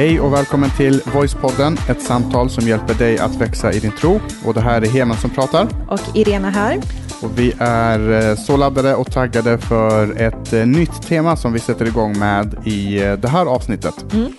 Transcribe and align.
Hej 0.00 0.20
och 0.20 0.32
välkommen 0.32 0.70
till 0.70 1.00
Voicepodden, 1.14 1.76
ett 1.88 2.02
samtal 2.02 2.50
som 2.50 2.68
hjälper 2.68 2.94
dig 2.94 3.18
att 3.18 3.36
växa 3.36 3.72
i 3.72 3.78
din 3.78 3.92
tro. 3.92 4.20
Och 4.46 4.54
det 4.54 4.60
här 4.60 4.82
är 4.82 4.86
Heman 4.86 5.16
som 5.16 5.30
pratar. 5.30 5.68
Och 5.88 6.16
Irena 6.16 6.50
här. 6.50 6.76
Och 7.22 7.38
vi 7.38 7.52
är 7.58 8.30
eh, 8.30 8.36
så 8.36 8.56
laddade 8.56 8.94
och 8.94 9.12
taggade 9.12 9.58
för 9.58 10.20
ett 10.20 10.52
eh, 10.52 10.66
nytt 10.66 11.02
tema 11.02 11.36
som 11.36 11.52
vi 11.52 11.58
sätter 11.58 11.86
igång 11.86 12.18
med 12.18 12.56
i 12.64 13.02
eh, 13.02 13.12
det 13.12 13.28
här 13.28 13.46
avsnittet. 13.46 14.12
Mm. 14.12 14.32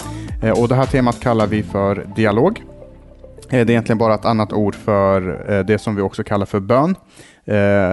Och 0.53 0.67
det 0.67 0.75
här 0.75 0.85
temat 0.85 1.19
kallar 1.19 1.47
vi 1.47 1.63
för 1.63 2.07
dialog. 2.15 2.63
Det 3.49 3.57
är 3.57 3.69
egentligen 3.69 3.97
bara 3.97 4.15
ett 4.15 4.25
annat 4.25 4.53
ord 4.53 4.75
för 4.75 5.21
det 5.63 5.77
som 5.77 5.95
vi 5.95 6.01
också 6.01 6.23
kallar 6.23 6.45
för 6.45 6.59
bön. 6.59 6.95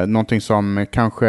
Någonting 0.07 0.41
som 0.41 0.87
kanske 0.93 1.27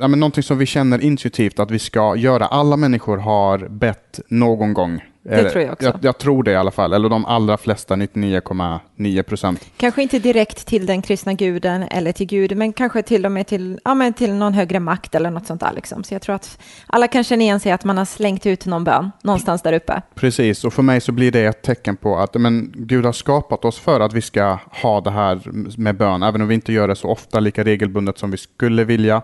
ja, 0.00 0.08
men 0.08 0.20
någonting 0.20 0.42
som 0.42 0.58
vi 0.58 0.66
känner 0.66 1.00
intuitivt 1.00 1.58
att 1.58 1.70
vi 1.70 1.78
ska 1.78 2.16
göra. 2.16 2.46
Alla 2.46 2.76
människor 2.76 3.18
har 3.18 3.58
bett 3.58 4.20
någon 4.28 4.74
gång 4.74 5.00
det 5.22 5.50
tror 5.50 5.64
jag 5.64 5.72
också. 5.72 5.86
Jag, 5.86 5.98
jag, 6.00 6.18
tror 6.18 6.42
det 6.42 6.50
i 6.50 6.56
alla 6.56 6.70
fall, 6.70 6.92
eller 6.92 7.08
de 7.08 7.24
allra 7.24 7.56
flesta, 7.56 7.96
99,9 7.96 9.22
procent. 9.22 9.70
Kanske 9.76 10.02
inte 10.02 10.18
direkt 10.18 10.66
till 10.66 10.86
den 10.86 11.02
kristna 11.02 11.32
guden 11.32 11.82
eller 11.82 12.12
till 12.12 12.26
Gud, 12.26 12.56
men 12.56 12.72
kanske 12.72 13.02
till 13.02 13.26
och 13.26 13.32
med 13.32 13.46
till, 13.46 13.80
ja, 13.84 13.94
men 13.94 14.12
till 14.12 14.34
någon 14.34 14.54
högre 14.54 14.80
makt 14.80 15.14
eller 15.14 15.30
något 15.30 15.46
sånt 15.46 15.60
där. 15.60 15.72
Liksom. 15.74 16.04
Så 16.04 16.14
jag 16.14 16.22
tror 16.22 16.34
att 16.34 16.58
alla 16.86 17.08
kan 17.08 17.24
känna 17.24 17.42
igen 17.42 17.60
sig 17.60 17.72
att 17.72 17.84
man 17.84 17.98
har 17.98 18.04
slängt 18.04 18.46
ut 18.46 18.66
någon 18.66 18.84
bön 18.84 19.10
någonstans 19.22 19.62
där 19.62 19.72
uppe. 19.72 20.02
Precis, 20.14 20.64
och 20.64 20.72
för 20.72 20.82
mig 20.82 21.00
så 21.00 21.12
blir 21.12 21.32
det 21.32 21.44
ett 21.44 21.62
tecken 21.62 21.96
på 21.96 22.18
att 22.18 22.34
men, 22.34 22.72
Gud 22.76 23.04
har 23.04 23.12
skapat 23.12 23.64
oss 23.64 23.78
för 23.78 24.00
att 24.00 24.12
vi 24.12 24.22
ska 24.22 24.58
ha 24.82 25.00
det 25.00 25.10
här 25.10 25.40
med 25.78 25.96
bön, 25.96 26.22
även 26.22 26.42
om 26.42 26.48
vi 26.48 26.54
inte 26.54 26.72
gör 26.72 26.88
det 26.88 26.96
så 26.96 27.08
ofta, 27.08 27.40
lika 27.40 27.64
regelbundet 27.64 28.18
som 28.18 28.30
vi 28.30 28.36
skulle 28.36 28.84
vilja. 28.84 29.22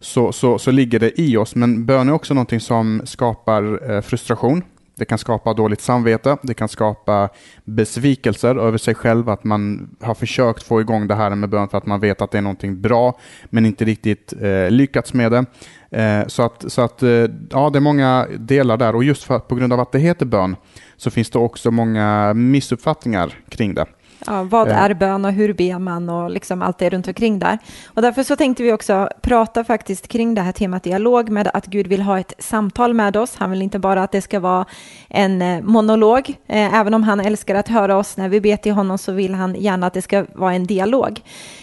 Så, 0.00 0.32
så, 0.32 0.58
så 0.58 0.70
ligger 0.70 0.98
det 0.98 1.20
i 1.20 1.36
oss, 1.36 1.54
men 1.54 1.86
bön 1.86 2.08
är 2.08 2.12
också 2.12 2.34
någonting 2.34 2.60
som 2.60 3.02
skapar 3.04 3.92
eh, 3.92 4.00
frustration 4.00 4.62
det 4.98 5.04
kan 5.04 5.18
skapa 5.18 5.54
dåligt 5.54 5.80
samvete, 5.80 6.36
det 6.42 6.54
kan 6.54 6.68
skapa 6.68 7.28
besvikelser 7.64 8.56
över 8.56 8.78
sig 8.78 8.94
själv, 8.94 9.28
att 9.28 9.44
man 9.44 9.90
har 10.00 10.14
försökt 10.14 10.62
få 10.62 10.80
igång 10.80 11.06
det 11.08 11.14
här 11.14 11.34
med 11.34 11.48
bön 11.48 11.68
för 11.68 11.78
att 11.78 11.86
man 11.86 12.00
vet 12.00 12.22
att 12.22 12.30
det 12.30 12.38
är 12.38 12.42
någonting 12.42 12.80
bra, 12.80 13.18
men 13.44 13.66
inte 13.66 13.84
riktigt 13.84 14.32
eh, 14.40 14.70
lyckats 14.70 15.12
med 15.14 15.32
det. 15.32 15.44
Eh, 15.90 16.26
så 16.26 16.42
att, 16.42 16.64
så 16.72 16.82
att 16.82 17.02
eh, 17.02 17.10
ja, 17.50 17.70
det 17.70 17.78
är 17.78 17.80
många 17.80 18.26
delar 18.38 18.76
där 18.76 18.94
och 18.94 19.04
just 19.04 19.24
för, 19.24 19.38
på 19.38 19.54
grund 19.54 19.72
av 19.72 19.80
att 19.80 19.92
det 19.92 19.98
heter 19.98 20.26
bön 20.26 20.56
så 20.96 21.10
finns 21.10 21.30
det 21.30 21.38
också 21.38 21.70
många 21.70 22.34
missuppfattningar 22.34 23.32
kring 23.48 23.74
det. 23.74 23.86
Ja, 24.26 24.42
vad 24.42 24.68
är 24.68 24.94
bön 24.94 25.24
och 25.24 25.32
hur 25.32 25.52
ber 25.52 25.78
man 25.78 26.08
och 26.08 26.30
liksom 26.30 26.62
allt 26.62 26.78
det 26.78 26.90
runt 26.90 27.08
omkring 27.08 27.38
där. 27.38 27.58
Och 27.86 28.02
därför 28.02 28.22
så 28.22 28.36
tänkte 28.36 28.62
vi 28.62 28.72
också 28.72 29.08
prata 29.22 29.64
faktiskt 29.64 30.08
kring 30.08 30.34
det 30.34 30.40
här 30.40 30.52
temat 30.52 30.82
dialog 30.82 31.28
med 31.28 31.50
att 31.54 31.66
Gud 31.66 31.86
vill 31.86 32.02
ha 32.02 32.18
ett 32.18 32.32
samtal 32.38 32.94
med 32.94 33.16
oss. 33.16 33.36
Han 33.36 33.50
vill 33.50 33.62
inte 33.62 33.78
bara 33.78 34.02
att 34.02 34.12
det 34.12 34.20
ska 34.20 34.40
vara 34.40 34.66
en 35.08 35.42
eh, 35.42 35.62
monolog. 35.62 36.28
Eh, 36.46 36.74
även 36.74 36.94
om 36.94 37.02
han 37.02 37.20
älskar 37.20 37.54
att 37.54 37.68
höra 37.68 37.96
oss 37.96 38.16
när 38.16 38.28
vi 38.28 38.40
ber 38.40 38.56
till 38.56 38.72
honom 38.72 38.98
så 38.98 39.12
vill 39.12 39.34
han 39.34 39.54
gärna 39.54 39.86
att 39.86 39.94
det 39.94 40.02
ska 40.02 40.26
vara 40.34 40.54
en 40.54 40.66
dialog. 40.66 41.20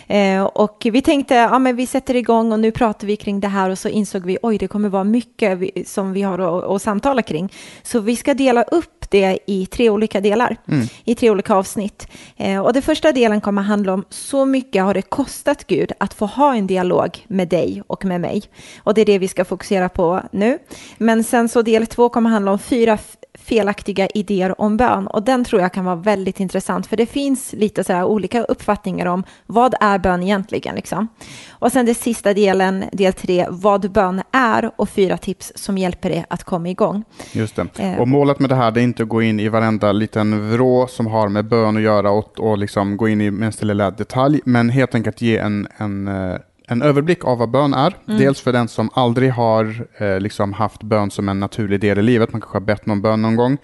Eh, 0.08 0.44
och 0.44 0.88
vi 0.92 1.02
tänkte, 1.02 1.36
ja 1.36 1.60
men 1.60 1.76
vi 1.76 1.88
sätter 1.88 2.16
igång 2.16 2.52
och 2.52 2.60
nu 2.60 2.72
pratar 2.72 3.08
vi 3.08 3.16
kring 3.16 3.40
det 3.40 3.48
här 3.48 3.70
och 3.70 3.80
så 3.80 3.90
insåg 3.90 4.26
vi, 4.26 4.38
oj 4.42 4.58
det 4.58 4.67
kommer 4.67 4.90
vara 4.90 5.04
mycket 5.04 5.88
som 5.88 6.14
vi 6.14 6.22
har 6.22 6.76
att 6.76 6.82
samtala 6.82 7.22
kring. 7.22 7.54
Så 7.84 8.00
vi 8.00 8.16
ska 8.16 8.34
dela 8.34 8.64
upp 8.64 9.06
det 9.10 9.40
i 9.45 9.66
tre 9.66 9.90
olika 9.90 10.22
delar, 10.22 10.58
mm. 10.67 10.88
i 11.06 11.16
tre 11.16 11.30
olika 11.30 11.56
avsnitt. 11.56 12.08
Eh, 12.44 12.59
och 12.59 12.73
den 12.73 12.81
första 12.81 13.11
delen 13.11 13.41
kommer 13.41 13.61
handla 13.61 13.94
om 13.94 14.05
så 14.09 14.45
mycket 14.45 14.83
har 14.83 14.94
det 14.94 15.02
kostat 15.02 15.67
Gud 15.67 15.91
att 15.97 16.13
få 16.13 16.25
ha 16.25 16.55
en 16.55 16.67
dialog 16.67 17.25
med 17.27 17.47
dig 17.47 17.83
och 17.88 18.05
med 18.05 18.22
mig. 18.22 18.44
Och 18.77 18.94
det 18.94 19.02
är 19.02 19.05
det 19.05 19.19
vi 19.19 19.27
ska 19.27 19.45
fokusera 19.45 19.89
på 19.89 20.22
nu. 20.31 20.59
Men 20.98 21.23
sen 21.23 21.49
så 21.49 21.61
del 21.61 21.87
två 21.87 22.09
kommer 22.09 22.30
handla 22.30 22.52
om 22.52 22.59
fyra 22.59 22.98
felaktiga 23.39 24.08
idéer 24.08 24.61
om 24.61 24.77
bön 24.77 25.08
och 25.08 25.23
den 25.23 25.44
tror 25.44 25.61
jag 25.61 25.73
kan 25.73 25.86
vara 25.86 25.95
väldigt 25.95 26.39
intressant 26.39 26.88
för 26.88 26.98
det 26.98 27.05
finns 27.05 27.54
lite 27.54 27.83
så 27.83 28.04
olika 28.04 28.44
uppfattningar 28.44 29.05
om 29.05 29.23
vad 29.45 29.76
är 29.80 29.99
bön 29.99 30.23
egentligen 30.23 30.76
liksom. 30.76 31.08
Och 31.49 31.71
sen 31.71 31.86
det 31.86 31.94
sista 31.94 32.33
delen, 32.33 32.86
del 32.92 33.14
tre, 33.14 33.48
vad 33.49 33.92
bön 33.92 34.21
är 34.32 34.71
och 34.76 34.89
fyra 34.89 35.17
tips 35.17 35.52
som 35.55 35.77
hjälper 35.77 36.10
dig 36.10 36.26
att 36.30 36.44
komma 36.44 36.70
igång. 36.70 37.04
Just 37.32 37.55
det. 37.55 37.67
Eh. 37.77 37.99
Och 37.99 38.08
målet 38.08 38.39
med 38.39 38.49
det 38.49 38.55
här 38.55 38.77
är 38.77 38.82
inte 38.82 39.04
att 39.04 39.10
gå 39.10 39.21
in 39.21 39.39
i 39.39 39.50
varenda 39.50 39.92
liten 39.92 40.52
vrå 40.52 40.88
som 40.88 41.08
har 41.08 41.30
med 41.30 41.45
bön 41.45 41.77
att 41.77 41.83
göra 41.83 42.11
och, 42.11 42.39
och 42.39 42.58
liksom 42.58 42.98
gå 42.98 43.08
in 43.08 43.21
i 43.21 43.32
minsta 43.32 43.65
lilla 43.65 43.92
detalj, 43.92 44.42
men 44.45 44.70
helt 44.70 44.95
enkelt 44.95 45.21
ge 45.21 45.38
en, 45.38 45.67
en 45.77 46.08
eh, 46.08 46.38
en 46.73 46.82
överblick 46.82 47.26
av 47.26 47.38
vad 47.38 47.50
bön 47.50 47.73
är. 47.73 47.95
Mm. 48.08 48.20
Dels 48.20 48.42
för 48.42 48.54
den 48.54 48.67
som 48.67 48.89
aldrig 48.94 49.32
har 49.32 49.88
eh, 49.98 50.20
liksom 50.20 50.54
haft 50.54 50.84
bön 50.84 51.11
som 51.11 51.30
en 51.30 51.39
naturlig 51.39 51.80
del 51.80 52.00
i 52.00 52.02
livet, 52.02 52.34
man 52.34 52.42
kanske 52.42 52.56
har 52.56 52.66
bett 52.66 52.86
någon 52.86 53.02
bön 53.02 53.22
någon 53.22 53.36
gång. 53.36 53.58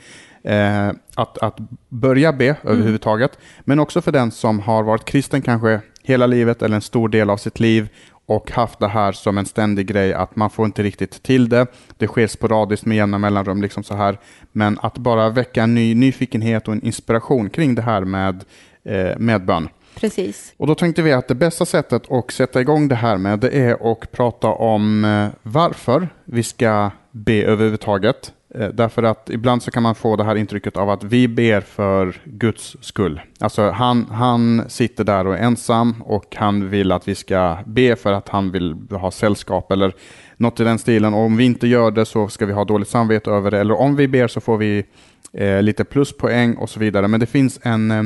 Eh, 0.43 0.89
att, 1.15 1.37
att 1.37 1.57
börja 1.89 2.33
be 2.33 2.45
mm. 2.45 2.57
överhuvudtaget. 2.63 3.37
Men 3.59 3.79
också 3.79 4.01
för 4.01 4.11
den 4.11 4.31
som 4.31 4.59
har 4.59 4.83
varit 4.83 5.05
kristen 5.05 5.41
kanske 5.41 5.81
hela 6.03 6.27
livet 6.27 6.61
eller 6.61 6.75
en 6.75 6.81
stor 6.81 7.09
del 7.09 7.29
av 7.29 7.37
sitt 7.37 7.59
liv 7.59 7.89
och 8.25 8.51
haft 8.51 8.79
det 8.79 8.87
här 8.87 9.11
som 9.11 9.37
en 9.37 9.45
ständig 9.45 9.87
grej 9.87 10.13
att 10.13 10.35
man 10.35 10.49
får 10.49 10.65
inte 10.65 10.83
riktigt 10.83 11.23
till 11.23 11.49
det. 11.49 11.67
Det 11.97 12.07
sker 12.07 12.27
sporadiskt 12.27 12.85
med 12.85 12.97
jämna 12.97 13.17
mellanrum, 13.17 13.61
liksom 13.61 13.83
så 13.83 13.95
här. 13.95 14.17
Men 14.51 14.79
att 14.81 14.97
bara 14.97 15.29
väcka 15.29 15.63
en 15.63 15.75
ny 15.75 15.95
nyfikenhet 15.95 16.67
och 16.67 16.73
en 16.73 16.85
inspiration 16.85 17.49
kring 17.49 17.75
det 17.75 17.81
här 17.81 18.01
med, 18.01 18.43
eh, 18.83 19.17
med 19.17 19.45
bön. 19.45 19.69
Precis. 19.99 20.53
Och 20.57 20.67
då 20.67 20.75
tänkte 20.75 21.01
vi 21.01 21.13
att 21.13 21.27
det 21.27 21.35
bästa 21.35 21.65
sättet 21.65 22.11
att 22.11 22.31
sätta 22.31 22.61
igång 22.61 22.87
det 22.87 22.95
här 22.95 23.17
med 23.17 23.39
det 23.39 23.49
är 23.49 23.91
att 23.91 24.11
prata 24.11 24.47
om 24.47 25.05
eh, 25.05 25.27
varför 25.43 26.09
vi 26.25 26.43
ska 26.43 26.91
be 27.11 27.43
överhuvudtaget. 27.43 28.33
Eh, 28.55 28.67
därför 28.67 29.03
att 29.03 29.29
ibland 29.29 29.63
så 29.63 29.71
kan 29.71 29.83
man 29.83 29.95
få 29.95 30.15
det 30.15 30.23
här 30.23 30.35
intrycket 30.35 30.77
av 30.77 30.89
att 30.89 31.03
vi 31.03 31.27
ber 31.27 31.61
för 31.61 32.21
Guds 32.25 32.75
skull. 32.81 33.21
Alltså 33.39 33.69
han, 33.69 34.05
han 34.11 34.63
sitter 34.69 35.03
där 35.03 35.27
och 35.27 35.37
är 35.37 35.41
ensam 35.41 36.01
och 36.01 36.35
han 36.35 36.69
vill 36.69 36.91
att 36.91 37.07
vi 37.07 37.15
ska 37.15 37.57
be 37.65 37.95
för 37.95 38.13
att 38.13 38.29
han 38.29 38.51
vill 38.51 38.75
ha 38.91 39.11
sällskap 39.11 39.71
eller 39.71 39.93
något 40.37 40.59
i 40.59 40.63
den 40.63 40.79
stilen. 40.79 41.13
Och 41.13 41.19
om 41.19 41.37
vi 41.37 41.45
inte 41.45 41.67
gör 41.67 41.91
det 41.91 42.05
så 42.05 42.27
ska 42.27 42.45
vi 42.45 42.53
ha 42.53 42.65
dåligt 42.65 42.89
samvete 42.89 43.31
över 43.31 43.51
det. 43.51 43.59
Eller 43.59 43.79
om 43.79 43.95
vi 43.95 44.07
ber 44.07 44.27
så 44.27 44.41
får 44.41 44.57
vi 44.57 44.85
eh, 45.33 45.61
lite 45.61 45.83
pluspoäng 45.83 46.55
och 46.55 46.69
så 46.69 46.79
vidare. 46.79 47.07
Men 47.07 47.19
det 47.19 47.25
finns 47.25 47.59
en 47.63 47.91
eh, 47.91 48.03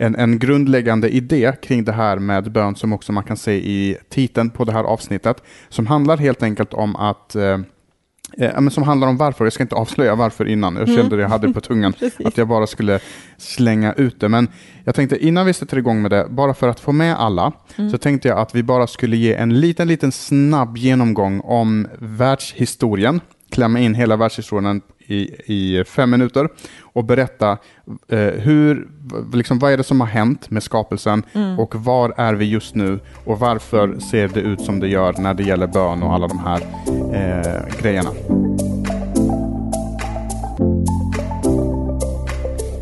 en, 0.00 0.16
en 0.16 0.38
grundläggande 0.38 1.08
idé 1.08 1.52
kring 1.62 1.84
det 1.84 1.92
här 1.92 2.18
med 2.18 2.52
bön 2.52 2.76
som 2.76 2.92
också 2.92 3.12
man 3.12 3.24
kan 3.24 3.36
se 3.36 3.52
i 3.52 3.96
titeln 4.08 4.50
på 4.50 4.64
det 4.64 4.72
här 4.72 4.84
avsnittet, 4.84 5.42
som 5.68 5.86
handlar 5.86 6.16
helt 6.16 6.42
enkelt 6.42 6.74
om 6.74 6.96
att 6.96 7.34
eh, 7.34 7.58
Eh, 8.38 8.68
som 8.68 8.82
handlar 8.82 9.08
om 9.08 9.16
varför. 9.16 9.44
Jag 9.44 9.52
ska 9.52 9.62
inte 9.62 9.74
avslöja 9.74 10.14
varför 10.14 10.44
innan. 10.44 10.76
Jag 10.76 10.88
kände 10.88 11.16
det 11.16 11.22
jag 11.22 11.28
hade 11.28 11.52
på 11.52 11.60
tungan. 11.60 11.94
att 12.24 12.38
jag 12.38 12.48
bara 12.48 12.66
skulle 12.66 13.00
slänga 13.36 13.92
ut 13.92 14.20
det. 14.20 14.28
Men 14.28 14.48
jag 14.84 14.94
tänkte 14.94 15.26
innan 15.26 15.46
vi 15.46 15.52
sätter 15.52 15.78
igång 15.78 16.02
med 16.02 16.10
det, 16.10 16.26
bara 16.30 16.54
för 16.54 16.68
att 16.68 16.80
få 16.80 16.92
med 16.92 17.20
alla, 17.20 17.52
mm. 17.76 17.90
så 17.90 17.98
tänkte 17.98 18.28
jag 18.28 18.38
att 18.38 18.54
vi 18.54 18.62
bara 18.62 18.86
skulle 18.86 19.16
ge 19.16 19.34
en 19.34 19.60
liten, 19.60 19.88
liten 19.88 20.12
snabb 20.12 20.76
genomgång 20.76 21.40
om 21.40 21.88
världshistorien. 21.98 23.20
Klämma 23.50 23.80
in 23.80 23.94
hela 23.94 24.16
världshistorien 24.16 24.82
i, 25.10 25.34
i 25.44 25.84
fem 25.84 26.10
minuter 26.10 26.48
och 26.82 27.04
berätta 27.04 27.58
eh, 28.08 28.18
hur, 28.18 28.88
liksom, 29.32 29.58
vad 29.58 29.72
är 29.72 29.76
det 29.76 29.84
som 29.84 30.00
har 30.00 30.08
hänt 30.08 30.50
med 30.50 30.62
skapelsen 30.62 31.22
mm. 31.32 31.58
och 31.58 31.74
var 31.74 32.14
är 32.16 32.34
vi 32.34 32.44
just 32.44 32.74
nu 32.74 33.00
och 33.24 33.38
varför 33.38 33.98
ser 33.98 34.28
det 34.28 34.40
ut 34.40 34.60
som 34.60 34.80
det 34.80 34.88
gör 34.88 35.14
när 35.18 35.34
det 35.34 35.42
gäller 35.42 35.66
bön 35.66 36.02
och 36.02 36.14
alla 36.14 36.28
de 36.28 36.38
här 36.38 36.60
eh, 37.12 37.80
grejerna. 37.82 38.10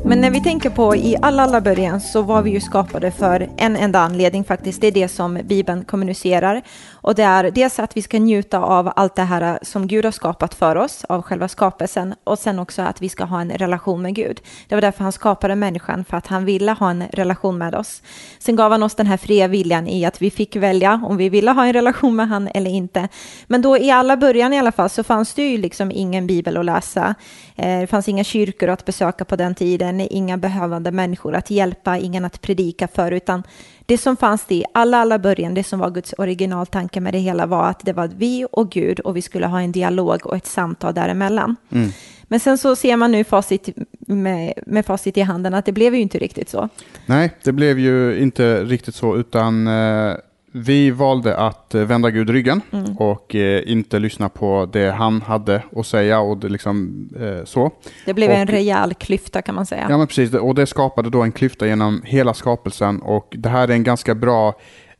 Men 0.08 0.20
när 0.20 0.30
vi 0.30 0.40
tänker 0.40 0.70
på 0.70 0.96
i 0.96 1.16
alla, 1.22 1.42
alla 1.42 1.60
början 1.60 2.00
så 2.00 2.22
var 2.22 2.42
vi 2.42 2.50
ju 2.50 2.60
skapade 2.60 3.10
för 3.10 3.48
en 3.56 3.76
enda 3.76 3.98
anledning 3.98 4.44
faktiskt. 4.44 4.80
Det 4.80 4.86
är 4.86 4.92
det 4.92 5.08
som 5.08 5.38
Bibeln 5.44 5.84
kommunicerar. 5.84 6.62
Och 7.08 7.14
det 7.14 7.22
är 7.22 7.50
dels 7.50 7.78
att 7.78 7.96
vi 7.96 8.02
ska 8.02 8.18
njuta 8.18 8.58
av 8.58 8.92
allt 8.96 9.14
det 9.14 9.22
här 9.22 9.58
som 9.62 9.86
Gud 9.86 10.04
har 10.04 10.12
skapat 10.12 10.54
för 10.54 10.76
oss, 10.76 11.04
av 11.04 11.22
själva 11.22 11.48
skapelsen. 11.48 12.14
Och 12.24 12.38
sen 12.38 12.58
också 12.58 12.82
att 12.82 13.02
vi 13.02 13.08
ska 13.08 13.24
ha 13.24 13.40
en 13.40 13.50
relation 13.50 14.02
med 14.02 14.14
Gud. 14.14 14.40
Det 14.68 14.74
var 14.74 14.82
därför 14.82 15.02
han 15.02 15.12
skapade 15.12 15.54
människan, 15.54 16.04
för 16.04 16.16
att 16.16 16.26
han 16.26 16.44
ville 16.44 16.72
ha 16.72 16.90
en 16.90 17.04
relation 17.12 17.58
med 17.58 17.74
oss. 17.74 18.02
Sen 18.38 18.56
gav 18.56 18.72
han 18.72 18.82
oss 18.82 18.94
den 18.94 19.06
här 19.06 19.16
fria 19.16 19.48
viljan 19.48 19.88
i 19.88 20.04
att 20.04 20.22
vi 20.22 20.30
fick 20.30 20.56
välja 20.56 21.00
om 21.04 21.16
vi 21.16 21.28
ville 21.28 21.50
ha 21.50 21.66
en 21.66 21.72
relation 21.72 22.16
med 22.16 22.28
han 22.28 22.48
eller 22.54 22.70
inte. 22.70 23.08
Men 23.46 23.62
då 23.62 23.78
i 23.78 23.90
alla 23.90 24.16
början 24.16 24.52
i 24.52 24.58
alla 24.58 24.72
fall 24.72 24.90
så 24.90 25.02
fanns 25.02 25.34
det 25.34 25.42
ju 25.42 25.58
liksom 25.58 25.92
ingen 25.92 26.26
bibel 26.26 26.56
att 26.56 26.64
läsa. 26.64 27.14
Eh, 27.56 27.80
det 27.80 27.86
fanns 27.86 28.08
inga 28.08 28.24
kyrkor 28.24 28.68
att 28.68 28.84
besöka 28.84 29.24
på 29.24 29.36
den 29.36 29.54
tiden, 29.54 30.00
inga 30.00 30.36
behövande 30.36 30.90
människor 30.90 31.34
att 31.34 31.50
hjälpa, 31.50 31.98
ingen 31.98 32.24
att 32.24 32.40
predika 32.40 32.88
för, 32.88 33.12
utan 33.12 33.42
det 33.88 33.98
som 33.98 34.16
fanns 34.16 34.44
i 34.48 34.64
alla, 34.74 34.98
alla 34.98 35.18
början, 35.18 35.54
det 35.54 35.64
som 35.64 35.80
var 35.80 35.90
Guds 35.90 36.14
originaltanke 36.18 36.97
med 37.00 37.14
det 37.14 37.18
hela 37.18 37.46
var 37.46 37.64
att 37.64 37.80
det 37.84 37.92
var 37.92 38.10
vi 38.16 38.46
och 38.52 38.70
Gud 38.70 39.00
och 39.00 39.16
vi 39.16 39.22
skulle 39.22 39.46
ha 39.46 39.60
en 39.60 39.72
dialog 39.72 40.26
och 40.26 40.36
ett 40.36 40.46
samtal 40.46 40.94
däremellan. 40.94 41.56
Mm. 41.72 41.90
Men 42.22 42.40
sen 42.40 42.58
så 42.58 42.76
ser 42.76 42.96
man 42.96 43.12
nu 43.12 43.24
facit 43.24 43.68
med, 43.98 44.52
med 44.66 44.86
facit 44.86 45.16
i 45.16 45.20
handen 45.20 45.54
att 45.54 45.64
det 45.64 45.72
blev 45.72 45.94
ju 45.94 46.00
inte 46.00 46.18
riktigt 46.18 46.48
så. 46.48 46.68
Nej, 47.06 47.30
det 47.44 47.52
blev 47.52 47.78
ju 47.78 48.18
inte 48.18 48.64
riktigt 48.64 48.94
så, 48.94 49.16
utan 49.16 49.66
eh, 49.66 50.14
vi 50.52 50.90
valde 50.90 51.36
att 51.36 51.74
eh, 51.74 51.82
vända 51.82 52.10
Gud 52.10 52.30
ryggen 52.30 52.60
mm. 52.70 52.96
och 52.96 53.34
eh, 53.34 53.62
inte 53.66 53.98
lyssna 53.98 54.28
på 54.28 54.68
det 54.72 54.90
han 54.90 55.22
hade 55.22 55.62
att 55.76 55.86
säga 55.86 56.20
och 56.20 56.38
det 56.38 56.48
liksom 56.48 57.08
eh, 57.20 57.44
så. 57.44 57.70
Det 58.04 58.14
blev 58.14 58.30
och, 58.30 58.36
en 58.36 58.46
rejäl 58.46 58.94
klyfta 58.94 59.42
kan 59.42 59.54
man 59.54 59.66
säga. 59.66 59.86
Ja, 59.90 59.98
men 59.98 60.06
precis. 60.06 60.34
Och 60.34 60.54
det 60.54 60.66
skapade 60.66 61.10
då 61.10 61.22
en 61.22 61.32
klyfta 61.32 61.66
genom 61.66 62.02
hela 62.04 62.34
skapelsen 62.34 63.02
och 63.02 63.34
det 63.38 63.48
här 63.48 63.68
är 63.68 63.72
en 63.72 63.84
ganska 63.84 64.14
bra 64.14 64.54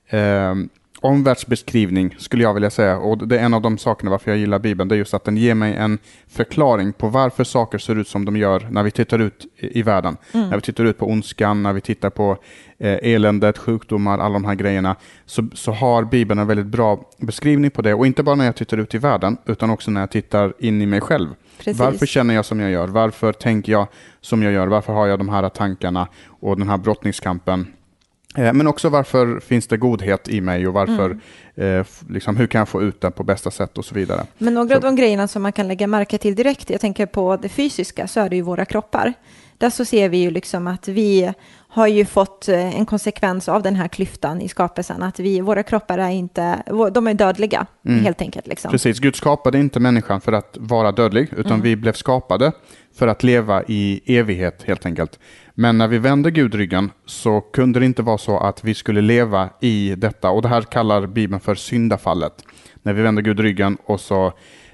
eh, 0.09 0.55
omvärldsbeskrivning 1.01 2.15
skulle 2.19 2.43
jag 2.43 2.55
vilja 2.55 2.71
säga. 2.71 2.99
Och 2.99 3.29
det 3.29 3.39
är 3.39 3.45
en 3.45 3.55
av 3.55 3.63
de 3.63 3.79
sakerna 3.79 4.11
varför 4.11 4.31
jag 4.31 4.39
gillar 4.39 4.59
Bibeln. 4.59 4.89
Det 4.89 4.95
är 4.95 4.97
just 4.97 5.15
att 5.15 5.25
den 5.25 5.37
ger 5.37 5.55
mig 5.55 5.75
en 5.75 5.99
förklaring 6.27 6.93
på 6.93 7.09
varför 7.09 7.45
saker 7.45 7.79
ser 7.79 7.97
ut 7.97 8.09
som 8.09 8.25
de 8.25 8.37
gör 8.37 8.67
när 8.71 8.83
vi 8.83 8.91
tittar 8.91 9.19
ut 9.19 9.47
i, 9.57 9.83
världen. 9.83 10.17
Mm. 10.33 10.49
När 10.49 10.57
vi 10.57 10.63
tittar 10.63 10.85
ut 10.85 10.99
på 10.99 11.07
ondskan, 11.07 11.63
när 11.63 11.73
vi 11.73 11.81
tittar 11.81 12.11
på 12.11 12.37
eh, 12.79 13.15
eländet, 13.15 13.59
sjukdomar, 13.59 14.19
alla 14.19 14.33
de 14.33 14.45
här 14.45 14.55
grejerna. 14.55 14.97
Så, 15.27 15.49
så 15.55 15.73
har 15.73 16.05
Bibeln 16.05 16.41
en 16.41 16.47
väldigt 16.47 16.67
bra 16.67 17.01
beskrivning 17.19 17.71
på 17.71 17.83
det. 17.83 17.95
Och 17.95 18.07
inte 18.07 18.23
bara 18.23 18.35
när 18.35 18.45
jag 18.45 18.57
tittar 18.57 18.79
ut 18.79 18.95
i 18.95 18.99
världen, 18.99 19.37
utan 19.47 19.71
också 19.71 19.91
när 19.91 20.01
jag 20.01 20.11
tittar 20.11 20.53
in 20.59 20.83
i 20.83 20.87
mig 20.87 21.01
själv. 21.01 21.29
Precis. 21.59 21.81
Varför 21.81 22.07
känner 22.07 22.35
jag 22.35 22.45
som 22.45 22.61
jag 22.61 22.71
gör? 22.71 22.89
Varför 22.89 23.33
tänker 23.33 23.73
jag 23.73 23.87
som 24.21 24.43
jag 24.43 24.53
gör? 24.53 24.67
Varför 24.67 24.93
har 24.93 25.07
jag 25.07 25.19
de 25.19 25.29
här 25.29 25.49
tankarna 25.49 26.09
och 26.41 26.59
den 26.59 26.69
här 26.69 26.79
brottningskampen? 26.79 27.67
Eh, 28.39 28.53
men 28.53 28.67
också 28.67 28.89
varför 28.89 29.41
finns 29.41 29.67
det 29.67 29.77
godhet 29.77 30.29
i 30.29 30.41
mig 30.41 30.69
och 30.69 30.75
varför, 30.75 31.19
mm. 31.57 31.81
eh, 31.81 31.87
liksom, 32.09 32.37
hur 32.37 32.47
kan 32.47 32.59
jag 32.59 32.69
få 32.69 32.83
ut 32.83 33.01
den 33.01 33.13
på 33.13 33.25
bästa 33.25 33.51
sätt 33.51 33.79
och 33.79 33.85
så 33.85 33.95
vidare. 33.95 34.27
Men 34.39 34.55
några 34.55 34.69
så. 34.69 34.75
av 34.75 34.81
de 34.81 34.97
grejerna 34.97 35.29
som 35.29 35.43
man 35.43 35.53
kan 35.53 35.69
lägga 35.69 35.87
märke 35.87 36.19
till 36.19 36.35
direkt, 36.35 36.71
jag 36.71 36.81
tänker 36.81 37.07
på 37.07 37.37
det 37.37 37.49
fysiska, 37.49 38.07
så 38.07 38.21
är 38.21 38.29
det 38.29 38.37
ju 38.37 38.43
våra 38.43 38.65
kroppar. 38.65 39.15
Där 39.59 39.71
så 39.71 39.85
ser 39.85 40.09
vi 40.09 40.19
ju 40.19 40.31
liksom 40.31 40.67
att 40.67 40.89
vi 40.89 41.33
har 41.71 41.87
ju 41.87 42.05
fått 42.05 42.49
eh, 42.49 42.79
en 42.79 42.87
konsekvens 42.87 43.49
av 43.49 43.63
den 43.63 43.77
här 43.77 43.89
klyftan 43.89 44.41
i 44.41 44.49
skapelsen, 44.49 45.03
att 45.03 45.21
vi, 45.21 45.41
våra 45.41 45.63
kroppar 45.63 45.99
är 45.99 46.11
inte, 46.11 46.63
de 46.93 47.07
är 47.07 47.15
dödliga 47.15 47.67
mm. 47.87 48.05
helt 48.05 48.21
enkelt. 48.21 48.47
Liksom. 48.47 48.71
Precis, 48.71 48.99
Gud 48.99 49.17
skapade 49.17 49.59
inte 49.59 49.81
människan 49.81 50.21
för 50.21 50.33
att 50.33 50.57
vara 50.61 50.93
dödlig, 50.93 51.29
utan 51.37 51.53
mm. 51.53 51.63
vi 51.63 51.77
blev 51.77 51.93
skapade 51.93 52.53
för 52.99 53.07
att 53.07 53.23
leva 53.23 53.63
i 53.69 54.01
evighet 54.19 54.63
helt 54.63 54.87
enkelt. 54.87 55.19
Men 55.55 55.79
när 55.79 55.89
vi 55.89 55.99
vände 55.99 56.31
Gud 56.31 56.55
ryggen 56.55 56.91
så 57.07 57.41
kunde 57.41 57.81
det 57.81 57.87
inte 57.87 58.03
vara 58.03 58.19
så 58.19 58.39
att 58.39 58.65
vi 58.65 58.75
skulle 58.75 59.01
leva 59.01 59.51
i 59.61 59.95
detta. 59.97 60.31
Och 60.31 60.43
det 60.43 60.49
här 60.49 60.63
kallar 60.63 61.07
Bibeln 61.07 61.41
för 61.41 61.55
syndafallet. 61.55 62.45
När 62.83 62.93
vi 62.93 63.03
vänder 63.03 63.23
Gud 63.23 63.41
ryggen 63.41 63.79
och 63.85 64.01
så, 64.01 64.33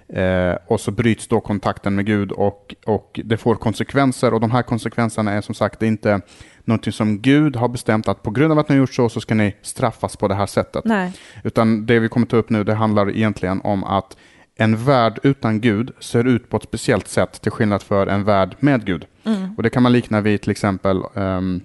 eh, 0.08 0.54
och 0.66 0.80
så 0.80 0.90
bryts 0.90 1.28
då 1.28 1.40
kontakten 1.40 1.94
med 1.94 2.06
Gud 2.06 2.32
och, 2.32 2.74
och 2.86 3.20
det 3.24 3.36
får 3.36 3.54
konsekvenser. 3.54 4.34
Och 4.34 4.40
de 4.40 4.50
här 4.50 4.62
konsekvenserna 4.62 5.32
är 5.32 5.40
som 5.40 5.54
sagt 5.54 5.82
inte 5.82 6.20
någonting 6.64 6.92
som 6.92 7.20
Gud 7.20 7.56
har 7.56 7.68
bestämt 7.68 8.08
att 8.08 8.22
på 8.22 8.30
grund 8.30 8.52
av 8.52 8.58
att 8.58 8.68
ni 8.68 8.74
har 8.74 8.80
gjort 8.80 8.94
så, 8.94 9.08
så 9.08 9.20
ska 9.20 9.34
ni 9.34 9.56
straffas 9.62 10.16
på 10.16 10.28
det 10.28 10.34
här 10.34 10.46
sättet. 10.46 10.84
Nej. 10.84 11.12
Utan 11.44 11.86
det 11.86 11.98
vi 11.98 12.08
kommer 12.08 12.26
ta 12.26 12.36
upp 12.36 12.50
nu, 12.50 12.64
det 12.64 12.74
handlar 12.74 13.10
egentligen 13.10 13.60
om 13.60 13.84
att 13.84 14.16
en 14.56 14.84
värld 14.84 15.18
utan 15.22 15.60
Gud 15.60 15.90
ser 15.98 16.26
ut 16.26 16.50
på 16.50 16.56
ett 16.56 16.62
speciellt 16.62 17.08
sätt 17.08 17.42
till 17.42 17.52
skillnad 17.52 17.82
för 17.82 18.06
en 18.06 18.24
värld 18.24 18.56
med 18.60 18.86
Gud. 18.86 19.06
Mm. 19.24 19.54
Och 19.56 19.62
Det 19.62 19.70
kan 19.70 19.82
man 19.82 19.92
likna 19.92 20.20
vid 20.20 20.40
till 20.40 20.50
exempel 20.50 21.02
um, 21.14 21.60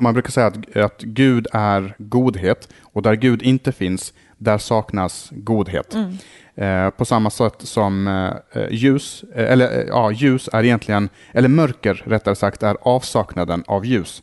man 0.00 0.14
brukar 0.14 0.30
säga 0.30 0.46
att, 0.46 0.76
att 0.76 1.02
Gud 1.02 1.46
är 1.52 1.94
godhet 1.98 2.68
och 2.82 3.02
där 3.02 3.14
Gud 3.14 3.42
inte 3.42 3.72
finns, 3.72 4.12
där 4.36 4.58
saknas 4.58 5.28
godhet. 5.32 5.94
Mm. 5.94 6.16
Eh, 6.58 6.90
på 6.90 7.04
samma 7.04 7.30
sätt 7.30 7.54
som 7.58 8.08
eh, 8.52 8.62
ljus, 8.70 9.24
eh, 9.34 9.52
eller 9.52 9.78
eh, 9.78 9.84
ja, 9.88 10.10
ljus 10.10 10.48
är 10.52 10.64
egentligen, 10.64 11.08
eller 11.32 11.48
mörker 11.48 12.02
rättare 12.06 12.34
sagt, 12.34 12.62
är 12.62 12.76
avsaknaden 12.82 13.64
av 13.66 13.86
ljus. 13.86 14.22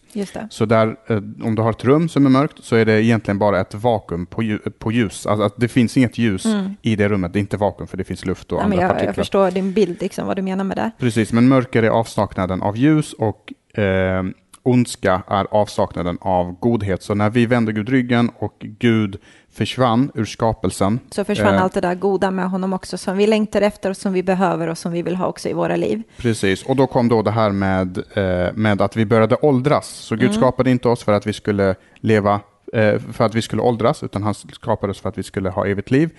Så 0.50 0.66
där, 0.66 0.96
eh, 1.08 1.18
om 1.44 1.56
du 1.56 1.62
har 1.62 1.70
ett 1.70 1.86
rum 1.86 2.10
som 2.10 2.26
är 2.26 2.30
mörkt 2.30 2.64
så 2.64 2.76
är 2.76 2.86
det 2.86 3.04
egentligen 3.04 3.40
bara 3.40 3.60
ett 3.60 3.74
vakuum 3.74 4.26
på, 4.26 4.58
på 4.80 4.92
ljus. 4.92 5.26
Alltså 5.26 5.50
det 5.58 5.68
finns 5.68 5.98
inget 5.98 6.18
ljus 6.18 6.46
mm. 6.46 6.76
i 6.82 6.96
det 6.96 7.10
rummet, 7.10 7.34
det 7.34 7.40
är 7.40 7.42
inte 7.42 7.58
vakuum 7.58 7.88
för 7.88 7.98
det 7.98 8.04
finns 8.04 8.26
luft 8.26 8.52
och 8.52 8.60
ja, 8.60 8.64
andra 8.64 8.82
jag, 8.82 8.90
partiklar. 8.90 9.08
Jag 9.08 9.16
förstår 9.16 9.52
din 9.52 9.74
bild, 9.74 10.02
liksom, 10.02 10.28
vad 10.28 10.36
du 10.36 10.42
menar 10.42 10.64
med 10.64 10.78
det. 10.78 10.92
Precis, 11.00 11.34
men 11.34 11.48
mörker 11.48 11.84
är 11.84 11.90
avsaknaden 11.90 12.62
av 12.62 12.78
ljus 12.78 13.14
och 13.14 13.80
eh, 13.80 14.24
ondska 14.66 15.22
är 15.28 15.48
avsaknaden 15.52 16.18
av 16.22 16.60
godhet. 16.60 17.04
Så 17.04 17.16
när 17.16 17.30
vi 17.30 17.46
vänder 17.46 17.74
Gud 17.74 17.90
ryggen 17.90 18.32
och 18.40 18.56
Gud 18.60 19.18
försvann 19.52 20.12
ur 20.14 20.26
skapelsen. 20.26 21.00
Så 21.10 21.24
försvann 21.24 21.56
eh, 21.56 21.64
allt 21.64 21.74
det 21.74 21.82
där 21.82 21.96
goda 21.96 22.32
med 22.32 22.50
honom 22.50 22.74
också 22.74 22.98
som 22.98 23.18
vi 23.18 23.28
längtar 23.28 23.62
efter 23.62 23.90
och 23.90 23.98
som 23.98 24.14
vi 24.14 24.24
behöver 24.24 24.68
och 24.68 24.78
som 24.78 24.92
vi 24.92 25.02
vill 25.02 25.16
ha 25.16 25.28
också 25.28 25.50
i 25.50 25.54
våra 25.54 25.76
liv. 25.76 26.04
Precis, 26.18 26.64
och 26.64 26.76
då 26.76 26.88
kom 26.88 27.10
då 27.10 27.22
det 27.22 27.32
här 27.32 27.50
med, 27.50 27.98
eh, 27.98 28.54
med 28.54 28.82
att 28.82 28.96
vi 28.96 29.06
började 29.06 29.36
åldras. 29.42 29.88
Så 29.88 30.16
Gud 30.16 30.30
mm. 30.30 30.34
skapade 30.34 30.72
inte 30.72 30.90
oss 30.90 31.04
för 31.04 31.14
att 31.14 31.28
vi 31.28 31.34
skulle 31.34 31.76
leva, 31.96 32.40
eh, 32.74 33.00
för 33.00 33.26
att 33.26 33.36
vi 33.36 33.42
skulle 33.42 33.62
åldras, 33.62 34.04
utan 34.04 34.24
han 34.24 34.34
skapade 34.34 34.92
oss 34.92 35.02
för 35.02 35.10
att 35.10 35.18
vi 35.18 35.24
skulle 35.24 35.50
ha 35.50 35.68
evigt 35.68 35.92
liv. 35.92 36.10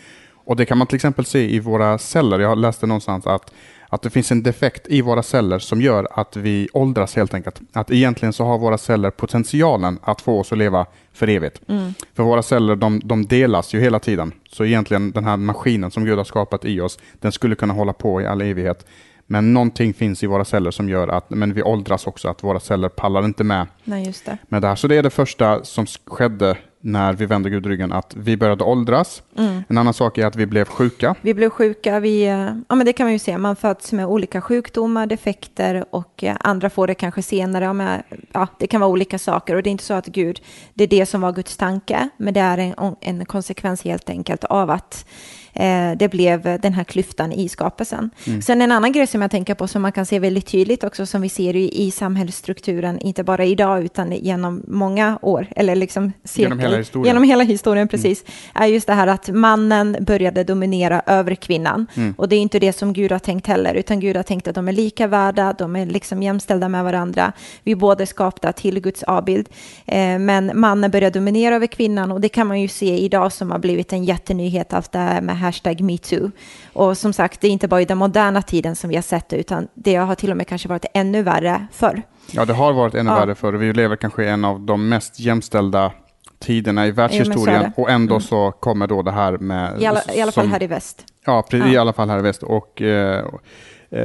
Och 0.46 0.56
det 0.56 0.64
kan 0.64 0.78
man 0.78 0.87
till 0.87 0.96
exempel 0.96 1.25
se 1.25 1.54
i 1.54 1.60
våra 1.60 1.99
celler. 1.99 2.38
Jag 2.38 2.58
läste 2.58 2.87
någonstans 2.87 3.26
att 3.26 3.52
att 3.96 4.02
det 4.02 4.10
finns 4.10 4.32
en 4.32 4.43
defekt 4.43 4.87
i 4.88 5.02
våra 5.02 5.22
celler 5.22 5.58
som 5.58 5.81
gör 5.82 6.08
att 6.10 6.37
vi 6.37 6.69
åldras 6.72 7.16
helt 7.16 7.34
enkelt. 7.34 7.60
Att 7.72 7.90
egentligen 7.90 8.32
så 8.32 8.44
har 8.44 8.58
våra 8.58 8.78
celler 8.78 9.10
potentialen 9.10 9.98
att 10.02 10.20
få 10.20 10.40
oss 10.40 10.52
att 10.52 10.58
leva 10.58 10.87
för 11.12 11.28
evigt. 11.28 11.60
Mm. 11.69 11.94
För 12.14 12.22
våra 12.22 12.43
celler 12.43 12.76
de, 12.76 13.00
de, 13.04 13.26
delas 13.26 13.75
ju 13.75 13.81
hela 13.81 13.98
tiden. 13.98 14.32
Så 14.48 14.64
egentligen 14.64 15.12
den 15.12 15.25
här 15.25 15.37
maskinen 15.37 15.90
som 15.90 16.04
Gud 16.04 16.19
har 16.19 16.25
skapat 16.25 16.64
i 16.64 16.81
oss, 16.81 16.98
den 17.20 17.32
skulle 17.32 17.54
kunna 17.54 17.75
hålla 17.75 17.93
på 17.93 18.22
i 18.22 18.26
all 18.26 18.43
evighet. 18.43 18.87
Men 19.26 19.52
någonting 19.52 19.94
finns 19.94 20.22
i 20.22 20.26
våra 20.26 20.44
celler 20.44 20.70
som 20.70 20.88
gör 20.88 21.08
att 21.08 21.31
men 21.31 21.52
vi 21.52 21.62
åldras 21.62 22.06
också, 22.06 22.28
att 22.28 22.44
våra 22.44 22.60
celler 22.60 22.88
pallar 22.88 23.25
inte 23.25 23.44
med, 23.44 23.66
Nej, 23.84 24.06
just 24.06 24.26
det. 24.26 24.38
med 24.49 24.62
det 24.62 24.69
här. 24.69 24.76
Så 24.76 24.88
det 24.88 24.96
är 24.96 25.02
det 25.02 25.10
första 25.10 25.64
som 25.64 25.87
skedde 26.06 26.56
när 26.81 27.12
vi 27.12 27.26
vände 27.26 27.50
Gud 27.50 27.66
ryggen, 27.66 27.92
att 27.92 28.16
vi 28.16 28.37
började 28.37 28.64
åldras. 28.64 29.22
Mm. 29.38 29.62
En 29.68 29.78
annan 29.78 29.94
sak 29.94 30.18
är 30.18 30.26
att 30.26 30.36
vi 30.36 30.46
blev 30.46 30.64
sjuka. 30.64 31.14
Vi 31.20 31.34
blev 31.34 31.50
sjuka, 31.50 32.00
vi, 32.00 32.26
eh, 32.26 32.54
ja 32.68 32.74
men 32.74 32.86
det 32.86 32.92
kan 32.92 33.06
man 33.06 33.12
ju 33.12 33.18
se, 33.18 33.38
man 33.38 33.56
föds 33.56 33.92
med 33.92 34.06
olika 34.06 34.40
sjukdomar, 34.40 35.06
defekter 35.06 35.84
och 35.90 36.24
eh, 36.24 36.36
andra 36.40 36.70
får 36.70 36.86
det 36.86 36.94
kanske 36.94 37.22
senare. 37.22 37.64
Ja, 37.64 37.72
men, 37.72 38.02
ja, 38.32 38.48
det 38.58 38.66
kan 38.66 38.80
vara 38.80 38.90
olika 38.90 39.18
saker 39.18 39.54
och 39.54 39.62
det 39.62 39.68
är 39.68 39.72
inte 39.72 39.84
så 39.84 39.94
att 39.94 40.06
Gud, 40.06 40.40
det 40.74 40.84
är 40.84 40.88
det 40.88 41.06
som 41.06 41.20
var 41.20 41.32
Guds 41.32 41.56
tanke, 41.56 42.08
men 42.16 42.34
det 42.34 42.40
är 42.40 42.58
en, 42.58 42.96
en 43.00 43.24
konsekvens 43.24 43.84
helt 43.84 44.10
enkelt 44.10 44.44
av 44.44 44.70
att 44.70 45.06
eh, 45.52 45.92
det 45.96 46.08
blev 46.10 46.42
den 46.42 46.72
här 46.72 46.84
klyftan 46.84 47.32
i 47.32 47.48
skapelsen. 47.48 48.10
Mm. 48.26 48.42
Sen 48.42 48.62
en 48.62 48.72
annan 48.72 48.92
grej 48.92 49.06
som 49.06 49.22
jag 49.22 49.30
tänker 49.30 49.54
på 49.54 49.68
som 49.68 49.82
man 49.82 49.92
kan 49.92 50.06
se 50.06 50.18
väldigt 50.18 50.46
tydligt 50.46 50.84
också 50.84 51.06
som 51.06 51.22
vi 51.22 51.28
ser 51.28 51.56
i, 51.56 51.86
i 51.86 51.90
samhällsstrukturen, 51.90 52.98
inte 52.98 53.24
bara 53.24 53.44
idag 53.44 53.84
utan 53.84 54.12
genom 54.12 54.62
många 54.66 55.18
år, 55.22 55.46
eller 55.56 55.76
liksom 55.76 56.12
cirkel, 56.24 56.42
genom 56.42 56.58
hela 56.58 56.76
historien, 56.76 57.06
genom 57.06 57.22
hela 57.22 57.44
historien 57.44 57.88
precis, 57.88 58.22
mm. 58.22 58.62
är 58.64 58.66
just 58.66 58.87
det 58.87 58.94
här 58.94 59.06
att 59.06 59.25
mannen 59.33 59.97
började 60.00 60.45
dominera 60.45 61.02
över 61.06 61.35
kvinnan. 61.35 61.87
Mm. 61.95 62.14
Och 62.18 62.28
det 62.28 62.37
är 62.37 62.40
inte 62.40 62.59
det 62.59 62.73
som 62.73 62.92
Gud 62.92 63.12
har 63.12 63.18
tänkt 63.18 63.47
heller, 63.47 63.75
utan 63.75 64.00
Gud 64.00 64.16
har 64.16 64.23
tänkt 64.23 64.49
att 64.49 64.54
de 64.54 64.68
är 64.68 64.73
lika 64.73 65.06
värda, 65.06 65.54
de 65.59 65.76
är 65.76 65.87
liksom 65.87 66.23
jämställda 66.23 66.68
med 66.68 66.85
varandra. 66.85 67.33
Vi 67.62 67.73
är 67.73 67.76
båda 67.76 68.06
skapta 68.06 68.52
till 68.52 68.80
Guds 68.80 69.02
avbild. 69.02 69.49
Eh, 69.87 70.18
men 70.18 70.50
mannen 70.54 70.90
började 70.90 71.18
dominera 71.18 71.54
över 71.54 71.66
kvinnan 71.66 72.12
och 72.12 72.21
det 72.21 72.28
kan 72.28 72.47
man 72.47 72.61
ju 72.61 72.68
se 72.68 72.99
idag 72.99 73.33
som 73.33 73.50
har 73.50 73.59
blivit 73.59 73.92
en 73.92 74.04
jättenyhet, 74.04 74.73
allt 74.73 74.92
det 74.92 74.99
här 74.99 75.21
med 75.21 75.38
hashtag 75.38 75.80
metoo. 75.80 76.30
Och 76.73 76.99
som 76.99 77.12
sagt, 77.12 77.40
det 77.40 77.47
är 77.47 77.50
inte 77.50 77.68
bara 77.68 77.80
i 77.80 77.85
den 77.85 77.99
moderna 77.99 78.42
tiden 78.42 78.76
som 78.76 78.90
vi 78.90 78.97
har 78.97 79.02
sett 79.02 79.28
det, 79.28 79.37
utan 79.37 79.68
det 79.75 79.95
har 79.95 80.14
till 80.14 80.30
och 80.30 80.37
med 80.37 80.47
kanske 80.47 80.68
varit 80.68 80.87
ännu 80.95 81.23
värre 81.23 81.66
förr. 81.73 82.02
Ja, 82.33 82.45
det 82.45 82.54
har 82.54 82.73
varit 82.73 82.95
ännu 82.95 83.11
ja. 83.11 83.16
värre 83.16 83.35
förr. 83.35 83.52
Vi 83.52 83.73
lever 83.73 83.97
kanske 83.97 84.25
i 84.25 84.28
en 84.28 84.45
av 84.45 84.61
de 84.61 84.88
mest 84.88 85.21
jämställda 85.21 85.92
tiderna 86.38 86.87
i 86.87 86.90
världshistorien 86.90 87.62
ja, 87.62 87.83
och 87.83 87.90
ändå 87.90 88.14
mm. 88.14 88.21
så 88.21 88.50
kommer 88.50 88.87
då 88.87 89.02
det 89.02 89.11
här 89.11 89.38
med... 89.38 89.83
I 89.83 89.87
alla, 89.87 90.02
i 90.14 90.21
alla 90.21 90.33
fall 90.33 90.47
här 90.47 90.62
i 90.62 90.66
väst. 90.66 91.05
Ja, 91.25 91.45
ja, 91.50 91.66
i 91.66 91.76
alla 91.76 91.93
fall 91.93 92.11
här 92.11 92.19
i 92.19 92.23
väst. 92.23 92.43
Och, 92.43 92.83
eh, 92.83 93.25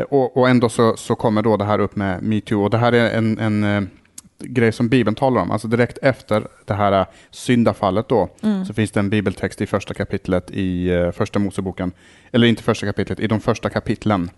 och, 0.10 0.38
och 0.38 0.50
ändå 0.50 0.70
så, 0.70 0.98
så 0.98 1.16
kommer 1.16 1.42
då 1.42 1.58
det 1.58 1.66
här 1.66 1.80
upp 1.80 1.96
med 1.96 2.24
metoo. 2.24 2.64
Och 2.64 2.70
det 2.70 2.78
här 2.78 2.92
är 2.92 3.18
en, 3.18 3.40
en 3.40 3.64
eh, 3.64 3.82
grej 4.44 4.72
som 4.72 4.90
Bibeln 4.90 5.16
talar 5.16 5.42
om. 5.42 5.52
Alltså 5.52 5.68
direkt 5.68 5.98
efter 6.02 6.48
det 6.66 6.74
här 6.74 7.06
syndafallet 7.32 8.10
då, 8.10 8.30
mm. 8.44 8.66
så 8.66 8.74
finns 8.74 8.92
det 8.92 9.00
en 9.00 9.10
bibeltext 9.10 9.62
i 9.62 9.68
första 9.68 9.94
kapitlet 9.94 10.52
i 10.52 10.90
första 11.16 11.40
Moseboken, 11.40 11.92
eller 12.32 12.48
inte 12.48 12.64
första 12.64 12.86
kapitlet, 12.86 13.20
i 13.20 13.28
de 13.28 13.40
första 13.40 13.70
kapitlen, 13.70 14.30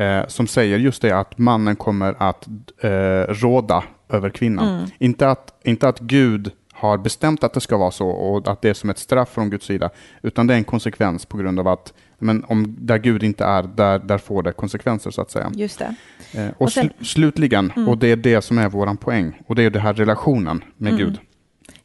uh, 0.00 0.26
som 0.28 0.46
säger 0.46 0.78
just 0.78 1.02
det 1.02 1.12
att 1.12 1.38
mannen 1.38 1.76
kommer 1.76 2.14
att 2.18 2.48
uh, 2.84 2.90
råda 3.28 3.84
över 4.08 4.30
kvinnan. 4.30 4.68
Mm. 4.68 4.90
Inte, 4.98 5.28
att, 5.28 5.60
inte 5.64 5.88
att 5.88 6.00
Gud 6.00 6.50
har 6.76 6.98
bestämt 6.98 7.44
att 7.44 7.54
det 7.54 7.60
ska 7.60 7.76
vara 7.76 7.90
så 7.90 8.08
och 8.08 8.48
att 8.48 8.62
det 8.62 8.68
är 8.68 8.74
som 8.74 8.90
ett 8.90 8.98
straff 8.98 9.28
från 9.28 9.50
Guds 9.50 9.66
sida, 9.66 9.90
utan 10.22 10.46
det 10.46 10.54
är 10.54 10.58
en 10.58 10.64
konsekvens 10.64 11.26
på 11.26 11.36
grund 11.36 11.60
av 11.60 11.68
att 11.68 11.92
men 12.18 12.44
om 12.44 12.76
där 12.78 12.98
Gud 12.98 13.22
inte 13.22 13.44
är, 13.44 13.62
där, 13.62 13.98
där 13.98 14.18
får 14.18 14.42
det 14.42 14.52
konsekvenser 14.52 15.10
så 15.10 15.22
att 15.22 15.30
säga. 15.30 15.52
Just 15.54 15.78
det. 15.78 15.94
Eh, 16.32 16.48
och, 16.48 16.62
och 16.62 16.72
sen, 16.72 16.90
sl 16.98 17.04
slutligen, 17.04 17.72
mm. 17.76 17.88
och 17.88 17.98
det 17.98 18.08
är 18.08 18.16
det 18.16 18.42
som 18.42 18.58
är 18.58 18.68
vår 18.68 18.94
poäng, 18.94 19.42
och 19.46 19.54
det 19.54 19.62
är 19.62 19.70
den 19.70 19.82
här 19.82 19.94
relationen 19.94 20.64
med 20.76 20.92
mm. 20.92 21.04
Gud. 21.04 21.18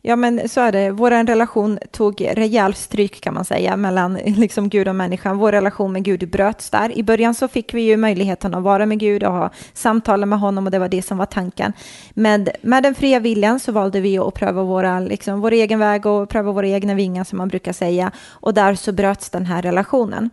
Ja, 0.04 0.16
men 0.16 0.50
så 0.50 0.62
är 0.62 0.72
det. 0.72 0.92
Vår 0.92 1.12
relation 1.12 1.80
tog 1.92 2.28
rejäl 2.34 2.74
stryk 2.74 3.22
kan 3.22 3.34
man 3.34 3.46
säga 3.46 3.78
mellan 3.78 4.14
liksom 4.26 4.70
Gud 4.70 4.88
och 4.88 4.96
människan. 4.96 5.38
Vår 5.38 5.52
relation 5.52 5.92
med 5.92 6.04
Gud 6.04 6.30
bröts 6.30 6.70
där. 6.70 6.98
I 6.98 7.04
början 7.04 7.36
så 7.36 7.48
fick 7.48 7.74
vi 7.74 7.82
ju 7.82 7.98
möjligheten 7.98 8.56
att 8.56 8.64
vara 8.64 8.86
med 8.86 9.00
Gud 9.00 9.24
och 9.24 9.34
ha 9.34 9.50
samtal 9.74 10.26
med 10.26 10.40
honom 10.40 10.66
och 10.66 10.72
det 10.72 10.80
var 10.80 10.90
det 10.90 11.02
som 11.02 11.18
var 11.18 11.26
tanken. 11.26 11.74
Men 12.14 12.48
med 12.62 12.84
den 12.84 12.96
fria 12.96 13.20
viljan 13.20 13.60
så 13.60 13.72
valde 13.72 14.02
vi 14.02 14.18
att 14.18 14.34
pröva 14.34 14.64
våra, 14.64 15.00
liksom, 15.00 15.42
vår 15.42 15.52
egen 15.52 15.80
väg 15.80 16.06
och 16.06 16.30
pröva 16.30 16.52
våra 16.52 16.68
egna 16.68 16.94
vingar 16.94 17.24
som 17.24 17.38
man 17.38 17.48
brukar 17.48 17.74
säga. 17.74 18.12
Och 18.28 18.54
där 18.54 18.76
så 18.76 18.92
bröts 18.92 19.30
den 19.30 19.46
här 19.46 19.62
relationen. 19.62 20.30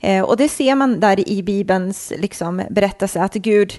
Eh, 0.00 0.24
och 0.24 0.36
det 0.36 0.48
ser 0.48 0.74
man 0.74 1.00
där 1.00 1.28
i 1.28 1.42
Bibelns 1.42 2.12
liksom, 2.18 2.62
berättelse 2.70 3.22
att 3.22 3.34
Gud 3.34 3.72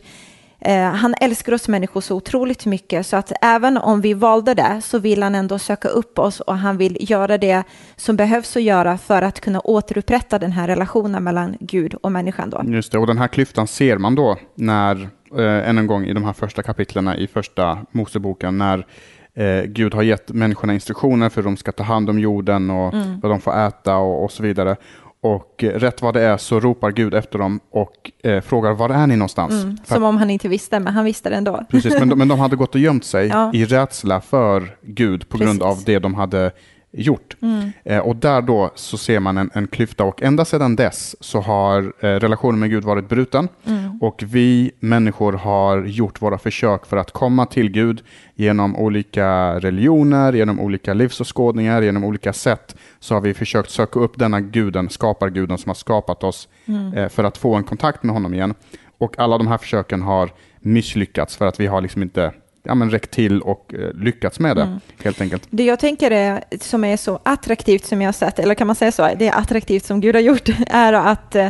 Eh, 0.62 0.84
han 0.84 1.16
älskar 1.22 1.54
oss 1.54 1.68
människor 1.68 2.02
så 2.02 2.16
otroligt 2.16 2.66
mycket 2.66 3.06
så 3.06 3.18
att 3.18 3.32
även 3.42 3.78
om 3.78 4.02
vi 4.02 4.14
valde 4.14 4.54
det 4.54 4.82
så 4.84 5.00
vill 5.00 5.24
han 5.24 5.36
ändå 5.36 5.60
söka 5.60 5.88
upp 5.88 6.20
oss 6.20 6.40
och 6.40 6.58
han 6.58 6.78
vill 6.78 6.98
göra 7.00 7.38
det 7.38 7.64
som 7.96 8.16
behövs 8.16 8.56
att 8.56 8.64
göra 8.64 8.98
för 8.98 9.22
att 9.22 9.40
kunna 9.40 9.60
återupprätta 9.60 10.40
den 10.40 10.52
här 10.52 10.68
relationen 10.68 11.24
mellan 11.24 11.58
Gud 11.60 11.94
och 11.94 12.12
människan. 12.12 12.50
Då. 12.50 12.62
Just 12.66 12.92
det, 12.92 12.98
och 12.98 13.08
den 13.08 13.18
här 13.18 13.28
klyftan 13.28 13.68
ser 13.68 13.98
man 13.98 14.16
då 14.16 14.38
när, 14.56 15.10
eh, 15.38 15.70
än 15.70 15.78
en 15.78 15.88
gång 15.88 16.06
i 16.06 16.14
de 16.14 16.24
här 16.24 16.34
första 16.34 16.64
kapitlerna 16.64 17.18
i 17.18 17.28
första 17.28 17.80
Moseboken, 17.92 18.58
när 18.58 18.86
eh, 19.34 19.64
Gud 19.64 19.94
har 19.94 20.04
gett 20.04 20.30
människorna 20.30 20.74
instruktioner 20.74 21.30
för 21.30 21.42
hur 21.42 21.44
de 21.44 21.58
ska 21.58 21.72
ta 21.72 21.84
hand 21.84 22.10
om 22.10 22.20
jorden 22.20 22.70
och 22.70 22.94
mm. 22.94 23.20
vad 23.20 23.32
de 23.32 23.42
får 23.42 23.68
äta 23.68 23.96
och, 23.98 24.24
och 24.24 24.32
så 24.32 24.44
vidare. 24.44 24.76
Och 25.24 25.64
eh, 25.64 25.70
rätt 25.70 26.02
vad 26.02 26.14
det 26.14 26.22
är 26.22 26.38
så 26.38 26.60
ropar 26.60 26.92
Gud 26.92 27.14
efter 27.14 27.40
dem 27.40 27.60
och 27.72 28.12
eh, 28.24 28.42
frågar 28.42 28.74
var 28.74 28.90
är 28.90 29.08
ni 29.08 29.16
någonstans? 29.16 29.64
Mm, 29.64 29.78
som 29.86 30.04
om 30.04 30.18
han 30.18 30.30
inte 30.30 30.48
visste, 30.48 30.80
men 30.80 30.94
han 30.94 31.06
visste 31.06 31.30
det 31.30 31.36
ändå. 31.36 31.66
Precis, 31.70 32.00
men 32.00 32.10
de, 32.10 32.18
men 32.18 32.28
de 32.28 32.40
hade 32.40 32.56
gått 32.56 32.76
och 32.76 32.82
gömt 32.82 33.06
sig 33.06 33.28
ja. 33.34 33.52
i 33.54 33.66
rädsla 33.66 34.22
för 34.22 34.78
Gud 34.82 35.30
på 35.30 35.38
Precis. 35.38 35.46
grund 35.48 35.64
av 35.64 35.84
det 35.86 36.00
de 36.00 36.16
hade 36.16 36.52
gjort. 36.92 37.38
Mm. 37.42 37.72
Eh, 37.86 38.00
och 38.00 38.16
där 38.16 38.42
då 38.42 38.72
så 38.76 38.98
ser 38.98 39.20
man 39.20 39.38
en, 39.38 39.50
en 39.54 39.68
klyfta 39.68 40.04
och 40.04 40.22
ända 40.24 40.46
sedan 40.46 40.76
dess 40.76 41.16
så 41.20 41.42
har 41.42 41.94
eh, 42.00 42.08
relationen 42.08 42.60
med 42.60 42.70
Gud 42.70 42.84
varit 42.84 43.10
bruten 43.10 43.48
mm. 43.66 43.81
Och 44.02 44.24
vi 44.28 44.72
människor 44.80 45.34
har 45.34 45.84
gjort 45.84 46.22
våra 46.22 46.38
försök 46.38 46.86
för 46.86 46.98
att 46.98 47.12
komma 47.12 47.46
till 47.46 47.70
Gud 47.70 48.04
genom 48.36 48.76
olika 48.76 49.60
religioner, 49.60 50.34
genom 50.34 50.60
olika 50.60 50.94
livsåskådningar, 50.94 51.82
genom 51.82 52.04
olika 52.04 52.34
sätt 52.34 52.76
så 53.00 53.14
har 53.14 53.22
vi 53.22 53.34
försökt 53.34 53.70
söka 53.70 54.00
upp 54.00 54.20
denna 54.20 54.42
guden, 54.42 54.90
skaparguden 54.90 55.58
som 55.58 55.70
har 55.70 55.76
skapat 55.76 56.24
oss 56.24 56.48
mm. 56.66 56.94
eh, 56.94 57.10
för 57.10 57.24
att 57.24 57.38
få 57.38 57.56
en 57.56 57.64
kontakt 57.64 58.04
med 58.04 58.14
honom 58.14 58.34
igen. 58.34 58.54
Och 58.98 59.20
alla 59.20 59.38
de 59.38 59.48
här 59.48 59.58
försöken 59.58 60.02
har 60.02 60.30
misslyckats 60.60 61.36
för 61.36 61.48
att 61.48 61.60
vi 61.60 61.68
har 61.68 61.82
liksom 61.82 62.02
inte 62.02 62.34
ja, 62.64 62.76
men 62.76 62.90
räckt 62.90 63.12
till 63.12 63.42
och 63.42 63.74
eh, 63.74 63.94
lyckats 63.94 64.40
med 64.40 64.56
det, 64.56 64.64
mm. 64.64 64.80
helt 65.04 65.22
enkelt. 65.22 65.48
Det 65.50 65.64
jag 65.64 65.80
tänker 65.80 66.12
är, 66.12 66.44
som 66.62 66.84
är 66.84 66.98
så 66.98 67.20
attraktivt 67.24 67.86
som 67.86 68.02
jag 68.02 68.08
har 68.08 68.14
sett, 68.14 68.40
eller 68.40 68.56
kan 68.56 68.68
man 68.68 68.76
säga 68.76 68.92
så, 68.92 69.10
det 69.20 69.28
är 69.28 69.40
attraktivt 69.40 69.86
som 69.86 70.02
Gud 70.02 70.16
har 70.16 70.22
gjort, 70.22 70.50
är 70.68 70.94
att 70.94 71.36
eh, 71.36 71.48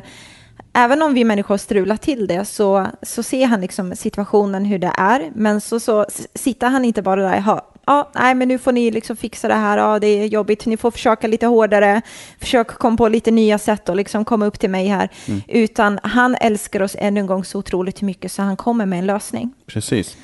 även 0.73 1.01
om 1.01 1.13
vi 1.13 1.23
människor 1.23 1.57
strular 1.57 1.97
till 1.97 2.27
det 2.27 2.45
så, 2.45 2.87
så 3.01 3.23
ser 3.23 3.45
han 3.45 3.61
liksom 3.61 3.95
situationen 3.95 4.65
hur 4.65 4.79
det 4.79 4.93
är, 4.97 5.31
men 5.35 5.61
så, 5.61 5.79
så 5.79 6.05
sitter 6.35 6.67
han 6.67 6.85
inte 6.85 7.01
bara 7.01 7.21
där, 7.21 7.43
ja, 7.45 7.71
ja, 7.85 8.11
nej, 8.15 8.35
men 8.35 8.47
nu 8.47 8.57
får 8.57 8.71
ni 8.71 8.91
liksom 8.91 9.15
fixa 9.15 9.47
det 9.47 9.53
här, 9.53 9.77
ja, 9.77 9.99
det 9.99 10.07
är 10.07 10.25
jobbigt, 10.25 10.65
ni 10.65 10.77
får 10.77 10.91
försöka 10.91 11.27
lite 11.27 11.45
hårdare, 11.45 12.01
försök 12.39 12.67
komma 12.67 12.97
på 12.97 13.07
lite 13.07 13.31
nya 13.31 13.57
sätt 13.57 13.89
och 13.89 13.95
liksom 13.95 14.25
komma 14.25 14.45
upp 14.45 14.59
till 14.59 14.69
mig 14.69 14.87
här, 14.87 15.09
mm. 15.27 15.41
utan 15.47 15.99
han 16.03 16.35
älskar 16.35 16.81
oss 16.81 16.95
ännu 16.99 17.19
en 17.19 17.25
gång 17.25 17.43
så 17.43 17.59
otroligt 17.59 18.01
mycket 18.01 18.31
så 18.31 18.41
han 18.41 18.57
kommer 18.57 18.85
med 18.85 18.99
en 18.99 19.05
lösning. 19.05 19.53
Precis. 19.65 20.17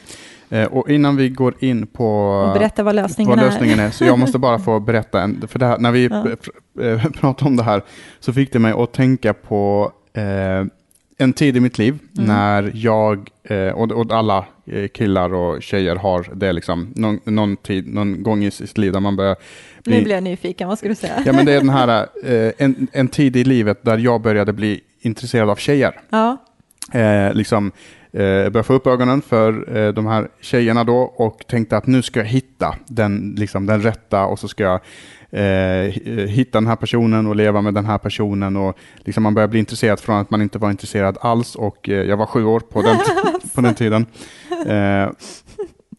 Eh, 0.49 0.65
och 0.65 0.89
innan 0.89 1.15
vi 1.15 1.29
går 1.29 1.55
in 1.59 1.87
på 1.87 2.07
och 2.27 2.53
berätta 2.53 2.83
vad 2.83 2.95
lösningen, 2.95 3.29
vad 3.29 3.45
lösningen 3.45 3.79
är. 3.79 3.87
är. 3.87 3.91
så 3.91 4.05
jag 4.05 4.19
måste 4.19 4.37
bara 4.37 4.59
få 4.59 4.79
berätta, 4.89 5.21
en, 5.21 5.47
för 5.47 5.59
här, 5.59 5.77
när 5.77 5.91
vi 5.91 6.05
ja. 6.05 6.27
Eh, 6.83 7.11
pratade 7.19 7.49
om 7.49 7.55
det 7.55 7.63
här 7.63 7.81
så 8.19 8.33
fick 8.33 8.53
det 8.53 8.59
mig 8.59 8.73
att 8.77 8.93
tänka 8.93 9.33
på 9.33 9.91
eh, 10.17 10.65
en 11.17 11.33
tid 11.33 11.57
i 11.57 11.59
mitt 11.59 11.77
liv 11.77 11.99
mm. 12.17 12.27
när 12.27 12.71
jag 12.73 13.29
eh, 13.43 13.67
och, 13.67 13.91
och, 13.91 14.11
alla 14.11 14.45
eh, 14.65 14.87
killar 14.87 15.33
och 15.33 15.63
tjejer 15.63 15.95
har 15.95 16.27
det 16.33 16.53
liksom 16.53 16.93
någon, 16.95 17.19
någon, 17.23 17.55
tid, 17.55 17.93
någon 17.93 18.23
gång 18.23 18.43
i 18.43 18.51
sitt 18.51 18.77
liv 18.77 18.91
där 18.91 18.99
man 18.99 19.15
börjar 19.15 19.35
bli... 19.83 19.97
Nu 19.97 20.03
blir 20.03 20.13
jag 20.13 20.23
nyfiken, 20.23 20.67
vad 20.67 20.77
ska 20.77 20.87
du 20.87 20.95
säga? 20.95 21.23
Ja, 21.25 21.33
men 21.33 21.45
det 21.45 21.53
är 21.53 21.57
den 21.57 21.69
här, 21.69 22.07
eh, 22.23 22.51
en, 22.57 22.87
en 22.91 23.07
tid 23.07 23.35
i 23.35 23.43
livet 23.43 23.79
där 23.81 23.97
jag 23.97 24.21
började 24.21 24.53
bli 24.53 24.81
intresserad 25.01 25.49
av 25.49 25.55
tjejer. 25.55 25.99
Ja. 26.09 26.37
Eh, 26.93 27.33
liksom, 27.33 27.71
eh, 28.11 28.19
började 28.19 28.63
få 28.63 28.73
upp 28.73 28.87
ögonen 28.87 29.21
för 29.21 29.77
eh, 29.77 29.93
de 29.93 30.05
här 30.05 30.27
tjejerna 30.41 30.83
då 30.83 30.97
och 30.97 31.47
tänkte 31.47 31.77
att 31.77 31.87
nu 31.87 32.01
ska 32.01 32.19
jag 32.19 32.27
hitta 32.27 32.75
den, 32.87 33.35
liksom, 33.37 33.65
den 33.65 33.81
rätta 33.81 34.25
och 34.25 34.39
så 34.39 34.47
ska 34.47 34.63
jag 34.63 34.79
eh, 35.31 35.91
hitta 36.27 36.57
den 36.57 36.67
här 36.67 36.75
personen 36.75 37.27
och 37.27 37.35
leva 37.35 37.61
med 37.61 37.73
den 37.73 37.85
här 37.85 37.97
personen. 37.97 38.57
Och 38.57 38.77
liksom 38.95 39.23
man 39.23 39.33
börjar 39.33 39.47
bli 39.47 39.59
intresserad 39.59 39.99
från 39.99 40.17
att 40.17 40.29
man 40.29 40.41
inte 40.41 40.59
var 40.59 40.69
intresserad 40.69 41.17
alls 41.21 41.55
och 41.55 41.89
eh, 41.89 42.03
jag 42.03 42.17
var 42.17 42.25
sju 42.25 42.45
år 42.45 42.59
på 42.59 42.81
den, 42.81 42.97
på 43.55 43.61
den 43.61 43.75
tiden. 43.75 44.05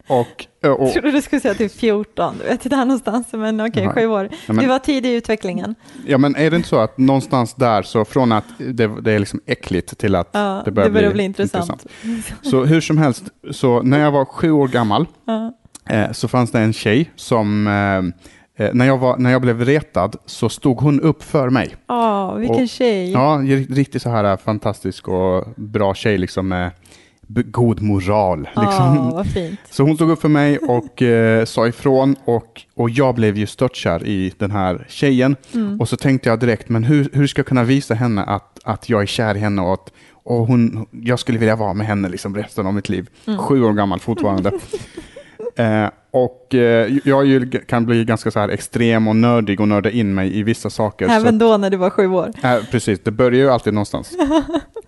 Eh, 0.09 0.15
och, 0.17 0.79
och, 0.79 0.87
jag 0.87 0.93
trodde 0.93 1.11
du 1.11 1.21
skulle 1.21 1.41
säga 1.41 1.53
typ 1.53 1.71
14, 1.71 2.37
du 2.37 2.43
vet, 2.43 2.69
där 2.69 2.85
någonstans, 2.85 3.27
men 3.31 3.61
okej, 3.61 3.87
okay, 3.87 4.03
sju 4.03 4.09
år. 4.09 4.29
Ja, 4.31 4.53
men, 4.53 4.57
du 4.63 4.67
var 4.67 4.79
tidig 4.79 5.09
i 5.09 5.13
utvecklingen. 5.13 5.75
Ja, 6.05 6.17
men 6.17 6.35
är 6.35 6.49
det 6.49 6.55
inte 6.55 6.69
så 6.69 6.79
att 6.79 6.97
någonstans 6.97 7.53
där, 7.53 7.81
så 7.81 8.05
från 8.05 8.31
att 8.31 8.45
det, 8.57 8.87
det 9.01 9.11
är 9.11 9.19
liksom 9.19 9.41
äckligt 9.45 9.97
till 9.97 10.15
att 10.15 10.29
ja, 10.31 10.61
det 10.65 10.71
börjar, 10.71 10.89
det 10.89 10.93
börjar 10.93 11.09
bli, 11.09 11.13
bli 11.13 11.23
intressant. 11.23 11.85
intressant. 12.03 12.45
Så 12.45 12.65
hur 12.65 12.81
som 12.81 12.97
helst, 12.97 13.23
så 13.51 13.81
när 13.81 13.99
jag 13.99 14.11
var 14.11 14.25
sju 14.25 14.51
år 14.51 14.67
gammal 14.67 15.05
ja. 15.25 15.53
eh, 15.89 16.11
så 16.11 16.27
fanns 16.27 16.51
det 16.51 16.59
en 16.59 16.73
tjej 16.73 17.11
som 17.15 17.67
eh, 17.67 18.65
eh 18.65 18.73
när, 18.73 18.85
jag 18.85 18.97
var, 18.97 19.17
när 19.17 19.31
jag 19.31 19.41
blev 19.41 19.65
retad 19.65 20.15
så 20.25 20.49
stod 20.49 20.79
hon 20.79 21.01
upp 21.01 21.23
för 21.23 21.49
mig. 21.49 21.75
Åh, 21.87 22.35
vilken 22.35 22.63
och, 22.63 22.69
tjej. 22.69 23.11
Ja, 23.11 23.41
riktigt 23.69 24.01
så 24.01 24.09
här 24.09 24.37
fantastisk 24.37 25.07
och 25.07 25.47
bra 25.55 25.93
tjej 25.93 26.17
liksom 26.17 26.47
med 26.47 26.71
god 27.29 27.81
moral. 27.81 28.39
Liksom. 28.39 28.97
Oh, 28.97 29.25
så 29.69 29.83
hon 29.83 29.95
stod 29.95 30.09
upp 30.09 30.21
för 30.21 30.29
mig 30.29 30.57
och 30.57 31.01
eh, 31.01 31.45
sa 31.45 31.67
ifrån 31.67 32.15
och, 32.25 32.61
och 32.75 32.89
jag 32.89 33.15
blev 33.15 33.37
ju 33.37 33.47
störtkär 33.47 34.07
i 34.07 34.33
den 34.37 34.51
här 34.51 34.85
tjejen. 34.89 35.35
Mm. 35.53 35.79
Och 35.79 35.89
så 35.89 35.97
tänkte 35.97 36.29
jag 36.29 36.39
direkt, 36.39 36.69
men 36.69 36.83
hur, 36.83 37.09
hur 37.13 37.27
ska 37.27 37.39
jag 37.39 37.45
kunna 37.45 37.63
visa 37.63 37.93
henne 37.93 38.23
att, 38.23 38.59
att 38.63 38.89
jag 38.89 39.01
är 39.01 39.05
kär 39.05 39.35
i 39.35 39.39
henne 39.39 39.61
och 39.61 39.73
att 39.73 39.91
och 40.23 40.47
hon, 40.47 40.85
jag 40.91 41.19
skulle 41.19 41.37
vilja 41.37 41.55
vara 41.55 41.73
med 41.73 41.87
henne 41.87 42.09
liksom 42.09 42.35
resten 42.35 42.67
av 42.67 42.73
mitt 42.73 42.89
liv. 42.89 43.09
Mm. 43.25 43.39
Sju 43.39 43.63
år 43.63 43.73
gammal 43.73 43.99
fortfarande. 43.99 44.51
eh, 45.55 45.89
och 46.11 46.55
eh, 46.55 46.97
jag 47.03 47.55
kan 47.67 47.85
bli 47.85 48.05
ganska 48.05 48.31
så 48.31 48.39
här 48.39 48.49
extrem 48.49 49.07
och 49.07 49.15
nördig 49.15 49.59
och 49.59 49.67
nörda 49.67 49.89
in 49.89 50.15
mig 50.15 50.37
i 50.37 50.43
vissa 50.43 50.69
saker. 50.69 51.05
Även 51.05 51.39
så, 51.39 51.45
då 51.45 51.57
när 51.57 51.69
du 51.69 51.77
var 51.77 51.89
sju 51.89 52.07
år? 52.07 52.31
Eh, 52.43 52.57
precis, 52.71 52.99
det 53.03 53.11
börjar 53.11 53.39
ju 53.39 53.49
alltid 53.49 53.73
någonstans. 53.73 54.11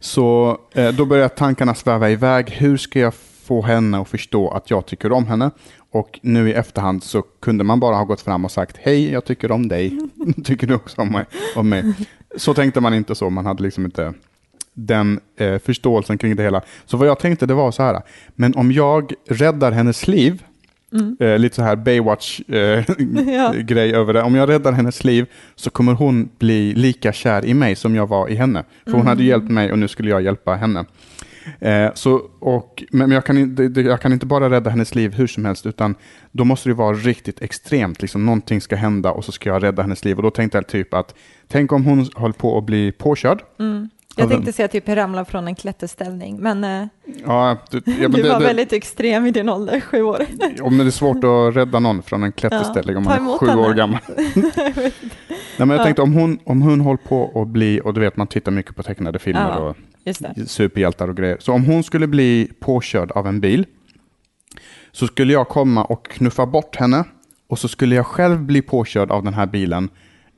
Så 0.00 0.58
eh, 0.72 0.92
då 0.92 1.04
börjar 1.06 1.28
tankarna 1.28 1.74
sväva 1.74 2.10
iväg. 2.10 2.50
Hur 2.50 2.76
ska 2.76 3.00
jag 3.00 3.14
få 3.14 3.62
henne 3.62 4.00
att 4.00 4.08
förstå 4.08 4.50
att 4.50 4.70
jag 4.70 4.86
tycker 4.86 5.12
om 5.12 5.26
henne? 5.26 5.50
Och 5.90 6.18
nu 6.22 6.48
i 6.48 6.52
efterhand 6.52 7.02
så 7.02 7.22
kunde 7.22 7.64
man 7.64 7.80
bara 7.80 7.96
ha 7.96 8.04
gått 8.04 8.20
fram 8.20 8.44
och 8.44 8.50
sagt 8.50 8.76
hej, 8.76 9.12
jag 9.12 9.24
tycker 9.24 9.50
om 9.50 9.68
dig. 9.68 9.98
tycker 10.44 10.66
du 10.66 10.74
också 10.74 11.00
om 11.02 11.12
mig? 11.12 11.24
om 11.56 11.68
mig? 11.68 11.84
Så 12.36 12.54
tänkte 12.54 12.80
man 12.80 12.94
inte 12.94 13.14
så, 13.14 13.30
man 13.30 13.46
hade 13.46 13.62
liksom 13.62 13.84
inte 13.84 14.14
den 14.74 15.20
eh, 15.36 15.58
förståelsen 15.58 16.18
kring 16.18 16.36
det 16.36 16.42
hela. 16.42 16.62
Så 16.86 16.96
vad 16.96 17.08
jag 17.08 17.18
tänkte 17.18 17.46
det 17.46 17.54
var 17.54 17.70
så 17.70 17.82
här, 17.82 18.02
men 18.34 18.54
om 18.54 18.72
jag 18.72 19.12
räddar 19.28 19.72
hennes 19.72 20.08
liv 20.08 20.42
Mm. 20.92 21.16
Eh, 21.20 21.38
lite 21.38 21.56
så 21.56 21.62
här 21.62 21.76
Baywatch-grej 21.76 23.90
eh, 23.90 23.96
över 24.00 24.12
det. 24.12 24.22
Om 24.22 24.34
jag 24.34 24.48
räddar 24.48 24.72
hennes 24.72 25.04
liv 25.04 25.26
så 25.54 25.70
kommer 25.70 25.92
hon 25.92 26.28
bli 26.38 26.74
lika 26.74 27.12
kär 27.12 27.44
i 27.44 27.54
mig 27.54 27.76
som 27.76 27.94
jag 27.94 28.06
var 28.06 28.28
i 28.28 28.34
henne. 28.34 28.64
För 28.84 28.90
mm. 28.90 29.00
hon 29.00 29.06
hade 29.06 29.20
mm. 29.20 29.28
hjälpt 29.28 29.50
mig 29.50 29.72
och 29.72 29.78
nu 29.78 29.88
skulle 29.88 30.10
jag 30.10 30.22
hjälpa 30.22 30.54
henne. 30.54 30.84
Eh, 31.60 31.90
så, 31.94 32.22
och, 32.38 32.84
men 32.90 33.10
jag 33.10 33.24
kan, 33.24 33.38
inte, 33.38 33.80
jag 33.80 34.00
kan 34.00 34.12
inte 34.12 34.26
bara 34.26 34.50
rädda 34.50 34.70
hennes 34.70 34.94
liv 34.94 35.14
hur 35.14 35.26
som 35.26 35.44
helst, 35.44 35.66
utan 35.66 35.94
då 36.32 36.44
måste 36.44 36.68
det 36.68 36.74
vara 36.74 36.96
riktigt 36.96 37.42
extremt. 37.42 38.02
Liksom, 38.02 38.26
någonting 38.26 38.60
ska 38.60 38.76
hända 38.76 39.10
och 39.10 39.24
så 39.24 39.32
ska 39.32 39.50
jag 39.50 39.62
rädda 39.62 39.82
hennes 39.82 40.04
liv. 40.04 40.16
Och 40.16 40.22
då 40.22 40.30
tänkte 40.30 40.58
jag 40.58 40.66
typ 40.66 40.94
att, 40.94 41.14
tänk 41.48 41.72
om 41.72 41.84
hon 41.84 42.08
höll 42.16 42.32
på 42.32 42.58
att 42.58 42.64
bli 42.64 42.92
påkörd. 42.92 43.42
Mm. 43.58 43.88
Jag 44.18 44.28
tänkte 44.28 44.52
säga 44.52 44.68
typ 44.68 44.88
ramla 44.88 45.24
från 45.24 45.48
en 45.48 45.54
klätterställning, 45.54 46.40
men, 46.40 46.64
eh, 46.64 46.86
ja, 47.24 47.56
du, 47.70 47.82
ja, 47.84 47.92
men 47.98 48.10
du 48.12 48.28
var 48.28 48.40
det, 48.40 48.46
väldigt 48.46 48.72
extrem 48.72 49.26
i 49.26 49.30
din 49.30 49.48
ålder, 49.48 49.80
sju 49.80 50.02
år. 50.02 50.26
Ja, 50.56 50.70
men 50.70 50.78
det 50.78 50.84
är 50.84 50.90
svårt 50.90 51.24
att 51.24 51.56
rädda 51.56 51.80
någon 51.80 52.02
från 52.02 52.22
en 52.22 52.32
klätterställning 52.32 52.94
ja, 52.94 52.98
om 52.98 53.04
man 53.04 53.32
är 53.32 53.38
sju 53.38 53.46
henne. 53.46 53.60
år 53.60 53.74
gammal. 53.74 54.00
Nej, 55.58 55.66
men 55.66 55.70
jag 55.70 55.78
ja. 55.78 55.84
tänkte 55.84 56.02
om 56.02 56.12
hon, 56.12 56.38
om 56.44 56.62
hon 56.62 56.80
håller 56.80 57.00
på 57.08 57.42
att 57.42 57.48
bli, 57.48 57.80
och 57.84 57.94
du 57.94 58.00
vet 58.00 58.16
man 58.16 58.26
tittar 58.26 58.52
mycket 58.52 58.76
på 58.76 58.82
tecknade 58.82 59.18
filmer 59.18 59.58
och 59.58 59.76
superhjältar 60.46 61.08
och 61.08 61.16
grejer, 61.16 61.36
så 61.40 61.52
om 61.52 61.64
hon 61.64 61.82
skulle 61.82 62.06
bli 62.06 62.50
påkörd 62.60 63.10
av 63.10 63.26
en 63.26 63.40
bil 63.40 63.66
så 64.92 65.06
skulle 65.06 65.32
jag 65.32 65.48
komma 65.48 65.84
och 65.84 66.10
knuffa 66.10 66.46
bort 66.46 66.76
henne 66.76 67.04
och 67.48 67.58
så 67.58 67.68
skulle 67.68 67.94
jag 67.94 68.06
själv 68.06 68.40
bli 68.40 68.62
påkörd 68.62 69.10
av 69.10 69.24
den 69.24 69.34
här 69.34 69.46
bilen 69.46 69.88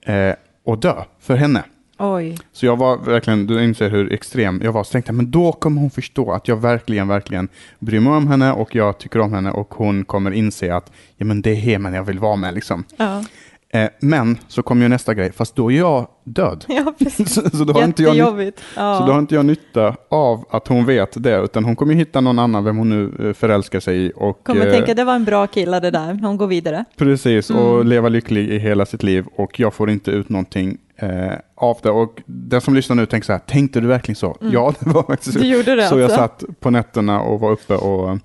eh, 0.06 0.34
och 0.64 0.78
dö 0.78 1.04
för 1.18 1.36
henne. 1.36 1.64
Oj. 2.00 2.38
Så 2.52 2.66
jag 2.66 2.76
var 2.76 2.96
verkligen, 2.96 3.46
du 3.46 3.64
inser 3.64 3.90
hur 3.90 4.12
extrem 4.12 4.60
jag 4.64 4.72
var, 4.72 4.84
så 4.84 4.92
tänkte 4.92 5.08
jag, 5.10 5.16
men 5.16 5.30
då 5.30 5.52
kommer 5.52 5.80
hon 5.80 5.90
förstå 5.90 6.32
att 6.32 6.48
jag 6.48 6.56
verkligen, 6.56 7.08
verkligen 7.08 7.48
bryr 7.78 8.00
mig 8.00 8.12
om 8.12 8.28
henne 8.28 8.52
och 8.52 8.74
jag 8.74 8.98
tycker 8.98 9.20
om 9.20 9.32
henne 9.32 9.50
och 9.50 9.74
hon 9.74 10.04
kommer 10.04 10.30
inse 10.30 10.74
att 10.74 10.92
ja, 11.16 11.24
men 11.24 11.42
det 11.42 11.50
är 11.50 11.54
hemmen 11.54 11.94
jag 11.94 12.04
vill 12.04 12.18
vara 12.18 12.36
med. 12.36 12.54
Liksom. 12.54 12.84
Ja, 12.96 13.24
Eh, 13.72 13.88
men 14.00 14.38
så 14.48 14.62
kommer 14.62 14.82
ju 14.82 14.88
nästa 14.88 15.14
grej, 15.14 15.32
fast 15.32 15.56
då 15.56 15.72
är 15.72 15.78
jag 15.78 16.08
död. 16.24 16.64
ja 16.68 16.94
precis. 16.98 17.34
så, 17.34 17.50
så, 17.50 17.64
då 17.64 17.72
har 17.72 17.84
inte 17.84 18.02
jag. 18.02 18.16
Ja. 18.16 18.98
så 18.98 19.06
då 19.06 19.12
har 19.12 19.18
inte 19.18 19.34
jag 19.34 19.44
nytta 19.44 19.96
av 20.08 20.44
att 20.50 20.68
hon 20.68 20.86
vet 20.86 21.22
det, 21.22 21.40
utan 21.40 21.64
hon 21.64 21.76
kommer 21.76 21.94
hitta 21.94 22.20
någon 22.20 22.38
annan, 22.38 22.64
vem 22.64 22.76
hon 22.76 22.88
nu 22.88 23.28
eh, 23.28 23.32
förälskar 23.32 23.80
sig 23.80 24.06
i. 24.06 24.12
Och, 24.16 24.44
Kommer 24.44 24.66
eh, 24.66 24.72
tänka, 24.72 24.94
det 24.94 25.04
var 25.04 25.14
en 25.14 25.24
bra 25.24 25.46
kille 25.46 25.80
det 25.80 25.90
där. 25.90 26.18
Hon 26.22 26.36
går 26.36 26.46
vidare. 26.46 26.84
Precis, 26.96 27.50
Mm. 27.50 27.62
och 27.62 27.84
leva 27.84 28.08
lycklig 28.08 28.50
i 28.50 28.58
hela 28.58 28.86
sitt 28.86 29.02
liv 29.02 29.24
och 29.36 29.60
jag 29.60 29.74
får 29.74 29.90
inte 29.90 30.10
ut 30.10 30.28
någonting 30.28 30.78
eh, 31.00 31.32
av 31.54 31.78
det. 31.82 31.90
Och 31.90 32.22
den 32.26 32.60
som 32.60 32.74
lyssnar 32.74 32.96
nu 32.96 33.06
tänker 33.06 33.26
så 33.26 33.32
här, 33.32 33.40
tänkte 33.40 33.80
du 33.80 33.86
verkligen 33.86 34.16
så? 34.16 34.36
Ja, 34.40 34.74
det 34.80 34.90
var 34.90 35.02
faktiskt 35.02 35.36
Mm. 35.36 35.48
Du 35.48 35.56
gjorde 35.56 35.74
det 35.74 35.88
så 35.88 35.98
jag 35.98 36.04
alltså? 36.04 36.18
satt 36.18 36.44
på 36.60 36.70
nätterna 36.70 37.20
och 37.20 37.40
var 37.40 37.50
uppe 37.52 37.74
och, 37.74 38.18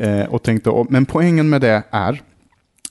eh, 0.00 0.26
och 0.26 0.42
tänkte. 0.42 0.70
Och, 0.70 0.90
men 0.90 1.06
poängen 1.06 1.48
med 1.48 1.60
det 1.60 1.82
är 1.90 2.22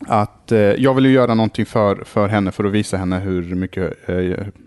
att 0.08 0.52
eh, 0.52 0.60
jag 0.60 0.94
vill 0.94 1.06
ju 1.06 1.12
göra 1.12 1.34
någonting 1.34 1.66
för, 1.66 2.04
för 2.06 2.28
henne 2.28 2.52
för 2.52 2.64
att 2.64 2.72
visa 2.72 2.98
henne 2.98 3.20
hur, 3.20 3.56
mycket, 3.56 4.10
eh, 4.10 4.16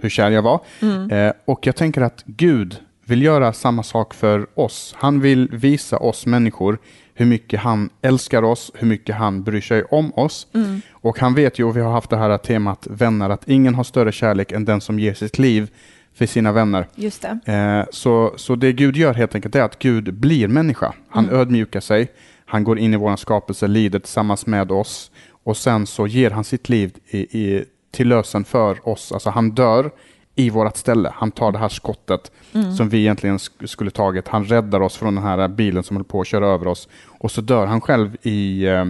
hur 0.00 0.08
kär 0.08 0.30
jag 0.30 0.42
var. 0.42 0.60
Mm. 0.82 1.10
Eh, 1.10 1.32
och 1.44 1.66
jag 1.66 1.76
tänker 1.76 2.00
att 2.00 2.22
Gud 2.26 2.76
vill 3.04 3.22
göra 3.22 3.52
samma 3.52 3.82
sak 3.82 4.14
för 4.14 4.46
oss. 4.54 4.94
Han 4.98 5.20
vill 5.20 5.48
visa 5.52 5.96
oss 5.96 6.26
människor 6.26 6.78
hur 7.18 7.26
mycket 7.26 7.60
han 7.60 7.90
älskar 8.02 8.42
oss, 8.42 8.72
hur 8.74 8.86
mycket 8.88 9.14
han 9.16 9.42
bryr 9.42 9.60
sig 9.60 9.84
om 9.84 10.12
oss. 10.14 10.46
Mm. 10.54 10.80
Och 10.92 11.18
han 11.18 11.34
vet 11.34 11.58
ju, 11.58 11.64
och 11.64 11.76
vi 11.76 11.80
har 11.80 11.92
haft 11.92 12.10
det 12.10 12.16
här 12.16 12.38
temat 12.38 12.86
vänner, 12.90 13.30
att 13.30 13.48
ingen 13.48 13.74
har 13.74 13.84
större 13.84 14.12
kärlek 14.12 14.52
än 14.52 14.64
den 14.64 14.80
som 14.80 14.98
ger 14.98 15.14
sitt 15.14 15.38
liv 15.38 15.70
för 16.14 16.26
sina 16.26 16.52
vänner. 16.52 16.86
Just 16.94 17.26
det. 17.44 17.52
Eh, 17.52 17.86
så, 17.90 18.32
så 18.36 18.54
det 18.56 18.72
Gud 18.72 18.96
gör 18.96 19.14
helt 19.14 19.34
enkelt 19.34 19.54
är 19.54 19.62
att 19.62 19.78
Gud 19.78 20.14
blir 20.14 20.48
människa. 20.48 20.92
Han 21.08 21.24
Mm. 21.24 21.36
ödmjukar 21.40 21.80
sig, 21.80 22.08
han 22.46 22.64
går 22.64 22.78
in 22.78 22.94
i 22.94 22.96
vår 22.96 23.16
skapelse, 23.16 23.66
lider 23.66 23.98
tillsammans 23.98 24.46
med 24.46 24.72
oss 24.72 25.10
och 25.44 25.56
sen 25.56 25.86
så 25.86 26.06
ger 26.06 26.30
han 26.30 26.44
sitt 26.44 26.68
liv 26.68 26.92
i, 27.08 27.18
i, 27.18 27.64
till 27.90 28.08
lösen 28.08 28.44
för 28.44 28.88
oss. 28.88 29.12
Alltså 29.12 29.30
han 29.30 29.50
dör 29.50 29.90
i 30.38 30.50
vårt 30.50 30.76
ställe. 30.76 31.12
Han 31.14 31.30
tar 31.30 31.52
det 31.52 31.58
här 31.58 31.68
skottet 31.68 32.30
Mm. 32.54 32.72
som 32.74 32.88
vi 32.88 32.98
egentligen 33.00 33.36
sk- 33.38 33.66
skulle 33.66 33.90
tagit. 33.90 34.28
Han 34.28 34.44
räddar 34.44 34.80
oss 34.80 34.96
från 34.96 35.14
den 35.14 35.24
här 35.24 35.48
bilen 35.48 35.82
som 35.82 35.96
höll 35.96 36.04
på 36.04 36.20
att 36.20 36.26
köra 36.26 36.46
över 36.48 36.66
oss 36.68 36.88
och 37.18 37.30
så 37.30 37.40
dör 37.40 37.66
han 37.66 37.80
själv 37.80 38.16
i 38.22 38.64
eh, 38.66 38.80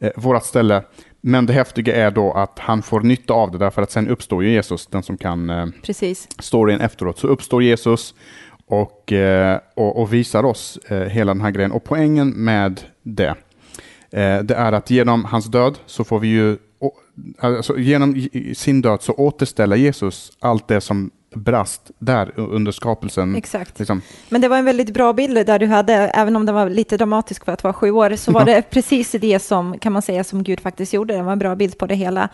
eh, 0.00 0.10
vårt 0.16 0.44
ställe. 0.44 0.82
Men 1.20 1.46
det 1.46 1.52
häftiga 1.52 1.96
är 2.06 2.10
då 2.10 2.32
att 2.32 2.58
han 2.58 2.82
får 2.82 3.00
nytta 3.00 3.34
av 3.34 3.50
det 3.50 3.58
därför 3.58 3.82
att 3.82 3.90
sen 3.90 4.08
uppstår 4.08 4.44
ju 4.44 4.50
Jesus, 4.50 4.86
den 4.86 5.02
som 5.02 5.16
kan 5.18 5.50
eh, 5.50 5.66
Precis. 5.82 6.28
storyn 6.38 6.80
efteråt 6.80 7.18
så 7.18 7.26
uppstår 7.28 7.62
Jesus 7.62 8.14
och, 8.66 9.12
eh, 9.12 9.58
och, 9.76 10.00
och 10.00 10.12
visar 10.12 10.44
oss 10.44 10.78
eh, 10.88 10.98
hela 10.98 11.34
den 11.34 11.40
här 11.42 11.50
grejen. 11.50 11.72
Och 11.72 11.84
poängen 11.84 12.28
med 12.30 12.80
det, 13.02 13.34
eh, 14.10 14.38
det 14.42 14.54
är 14.54 14.72
att 14.72 14.90
genom 14.90 15.24
hans 15.24 15.46
död 15.46 15.78
så 15.86 16.04
får 16.04 16.18
vi 16.18 16.28
ju, 16.28 16.56
alltså 17.38 17.78
genom 17.78 18.28
sin 18.54 18.82
död 18.82 19.02
så 19.02 19.12
återställer 19.12 19.76
Jesus 19.76 20.32
allt 20.40 20.68
det 20.68 20.80
som 20.80 21.10
brast 21.34 21.90
där 21.98 22.32
under 22.36 22.72
skapelsen. 22.72 23.36
Exakt. 23.36 23.78
Liksom. 23.78 24.02
Men 24.28 24.40
det 24.40 24.48
var 24.48 24.58
en 24.58 24.64
väldigt 24.64 24.94
bra 24.94 25.12
bild 25.12 25.46
där 25.46 25.58
du 25.58 25.66
hade, 25.66 25.94
även 25.94 26.36
om 26.36 26.46
den 26.46 26.54
var 26.54 26.70
lite 26.70 26.96
dramatisk 26.96 27.44
för 27.44 27.52
att 27.52 27.64
vara 27.64 27.74
sju 27.74 27.90
år, 27.90 28.16
så 28.16 28.32
var 28.32 28.44
det 28.44 28.62
precis 28.70 29.10
det 29.10 29.38
som, 29.38 29.78
kan 29.78 29.92
man 29.92 30.02
säga, 30.02 30.24
som 30.24 30.42
Gud 30.42 30.60
faktiskt 30.60 30.92
gjorde. 30.92 31.16
Det 31.16 31.22
var 31.22 31.32
en 31.32 31.38
bra 31.38 31.56
bild 31.56 31.78
på 31.78 31.86
det 31.86 31.94
hela. 31.94 32.28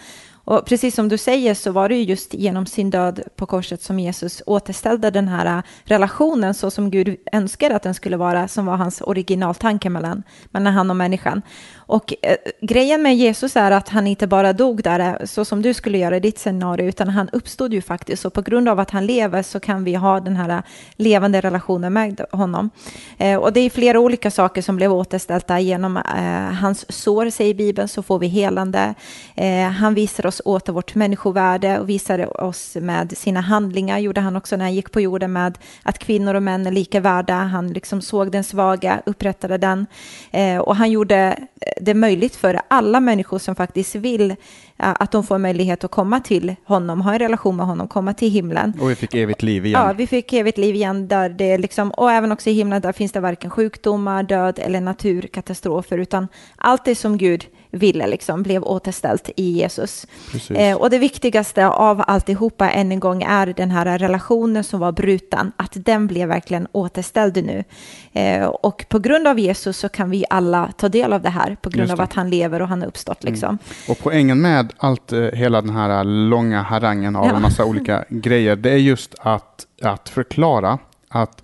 Och 0.47 0.67
precis 0.67 0.95
som 0.95 1.09
du 1.09 1.19
säger 1.19 1.55
så 1.55 1.73
var 1.73 1.89
det 1.89 1.95
ju 1.95 2.03
just 2.03 2.35
genom 2.35 2.67
sin 2.67 2.91
död 2.91 3.23
på 3.37 3.47
korset 3.47 3.83
som 3.83 3.99
Jesus 3.99 4.43
återställde 4.47 5.11
den 5.11 5.29
här 5.29 5.63
relationen 5.85 6.55
så 6.55 6.71
som 6.71 6.91
Gud 6.91 7.17
önskade 7.33 7.77
att 7.77 7.83
den 7.83 7.95
skulle 7.95 8.17
vara, 8.17 8.49
som 8.49 8.67
var 8.67 8.77
hans 8.77 9.01
originaltanke 9.01 9.91
mellan, 9.91 10.23
mellan 10.51 10.73
han 10.73 10.91
och 10.91 10.97
människan. 10.97 11.43
Och 11.87 12.15
eh, 12.23 12.37
grejen 12.61 13.03
med 13.03 13.17
Jesus 13.17 13.57
är 13.57 13.71
att 13.71 13.89
han 13.89 14.07
inte 14.07 14.27
bara 14.27 14.53
dog 14.53 14.83
där, 14.83 15.01
eh, 15.01 15.27
så 15.27 15.45
som 15.45 15.63
du 15.63 15.75
skulle 15.75 15.99
göra 15.99 16.17
i 16.17 16.21
ditt 16.21 16.39
scenario, 16.39 16.87
utan 16.87 17.09
han 17.09 17.29
uppstod 17.29 17.73
ju 17.73 17.83
faktiskt. 17.83 18.25
Och 18.25 18.33
på 18.33 18.43
grund 18.43 18.69
av 18.69 18.81
att 18.81 18.91
han 18.91 19.07
lever 19.07 19.43
så 19.43 19.61
kan 19.61 19.85
vi 19.85 19.95
ha 19.95 20.21
den 20.21 20.37
här 20.37 20.49
eh, 20.49 20.61
levande 20.97 21.41
relationen 21.41 21.93
med 21.93 22.21
honom. 22.31 22.71
Eh, 23.19 23.37
och 23.39 23.53
det 23.53 23.61
är 23.61 23.71
flera 23.71 24.01
olika 24.01 24.31
saker 24.31 24.63
som 24.63 24.77
blev 24.77 24.93
återställda 24.93 25.61
genom 25.61 25.97
eh, 25.97 26.55
hans 26.61 26.93
sår, 26.93 27.31
säger 27.31 27.55
Bibeln, 27.55 27.89
så 27.89 28.03
får 28.03 28.19
vi 28.19 28.27
helande. 28.27 28.95
Eh, 29.35 29.69
han 29.71 29.95
visar 29.95 30.27
oss 30.27 30.43
åter 30.45 30.73
vårt 30.73 30.95
människovärde 30.95 31.79
och 31.79 31.89
visar 31.89 32.45
oss 32.45 32.77
med 32.81 33.19
sina 33.19 33.41
handlingar, 33.41 33.99
gjorde 33.99 34.21
han 34.21 34.37
också 34.37 34.57
när 34.57 34.65
han 34.65 34.75
gick 34.75 34.93
på 34.93 35.01
jorden 35.01 35.33
med 35.33 35.59
att 35.83 35.99
kvinnor 35.99 36.35
och 36.35 36.43
män 36.43 36.67
är 36.67 36.71
lika 36.71 37.01
värda. 37.01 37.35
Han 37.35 37.73
liksom 37.73 38.03
såg 38.03 38.33
den 38.33 38.45
svaga, 38.45 39.03
upprättade 39.07 39.59
den. 39.59 39.87
Eh, 40.31 40.59
och 40.59 40.77
han 40.77 40.91
gjorde 40.91 41.39
det 41.81 41.95
möjligt 41.95 42.37
för 42.37 42.61
alla 42.69 43.01
människor 43.01 43.39
som 43.39 43.55
faktiskt 43.55 43.95
vill 43.95 44.31
eh, 44.31 44.37
att 44.77 45.11
de 45.11 45.25
får 45.25 45.39
möjlighet 45.39 45.85
att 45.85 45.91
komma 45.91 46.21
till 46.21 46.55
honom, 46.65 47.01
ha 47.01 47.13
en 47.13 47.19
relation 47.19 47.57
med 47.57 47.67
honom, 47.67 47.89
komma 47.89 48.15
till 48.15 48.31
himlen. 48.31 48.73
Och 48.81 48.91
vi 48.91 48.95
fick 48.95 49.15
evigt 49.15 49.43
liv 49.43 49.67
igen. 49.67 49.81
Ja, 49.87 49.93
vi 49.93 50.07
fick 50.07 50.33
evigt 50.33 50.59
liv 50.59 50.75
igen 50.75 51.09
där 51.09 51.29
det 51.29 51.59
liksom, 51.59 51.91
och 51.91 52.11
även 52.11 52.33
också 52.33 52.51
i 52.51 52.53
himlen 52.53 52.83
där 52.83 52.93
finns 52.93 53.13
det 53.13 53.21
varken 53.21 53.51
sjukdomar, 53.51 54.23
död 54.23 54.59
eller 54.63 54.81
naturkatastrofer, 54.81 55.99
utan 55.99 56.29
allt 56.57 56.85
det 56.85 56.95
som 56.95 57.19
Gud 57.19 57.45
ville 57.75 58.07
liksom 58.07 58.43
blev 58.43 58.63
återställt 58.65 59.31
i 59.37 59.51
Jesus. 59.51 60.07
Eh, 60.51 60.77
och 60.77 60.91
det 60.91 60.99
viktigaste 60.99 61.67
av 61.67 62.05
alltihopa 62.07 62.71
än 62.71 62.93
en 62.93 63.01
gång 63.01 63.23
är 63.23 63.47
den 63.47 63.71
här 63.71 63.99
relationen 63.99 64.65
som 64.65 64.81
var 64.81 64.93
bruten, 64.93 65.53
att 65.57 65.73
den 65.75 66.07
blev 66.07 66.29
verkligen 66.29 66.67
återställd 66.73 67.45
nu. 67.45 67.65
Eh, 68.13 68.45
och 68.45 68.87
på 68.89 68.99
grund 68.99 69.27
av 69.29 69.39
Jesus 69.39 69.79
så 69.79 69.89
kan 69.89 70.11
vi 70.11 70.25
alla 70.31 70.73
ta 70.77 70.89
del 70.89 71.13
av 71.13 71.23
det 71.23 71.31
här, 71.31 71.57
på 71.63 71.71
grund 71.71 71.91
av. 71.91 71.95
Mm. 71.97 72.05
att 72.05 72.13
han 72.13 72.31
lever 72.31 72.63
och 72.63 72.69
han 72.69 72.81
har 72.81 72.89
uppstått 72.89 73.25
liksom. 73.25 73.59
Och 73.89 73.99
poängen 74.03 74.41
med 74.41 74.73
allt, 74.77 75.13
eh, 75.13 75.21
hela 75.21 75.61
den 75.61 75.71
här 75.71 76.05
långa 76.05 76.63
harangen 76.63 77.17
av 77.17 77.27
Ja. 77.27 77.37
en 77.37 77.43
massa 77.43 77.65
olika 77.65 78.05
grejer, 78.09 78.57
det 78.57 78.71
är 78.71 78.77
just 78.77 79.15
att, 79.21 79.67
att 79.83 80.09
förklara 80.09 80.79
att 81.09 81.43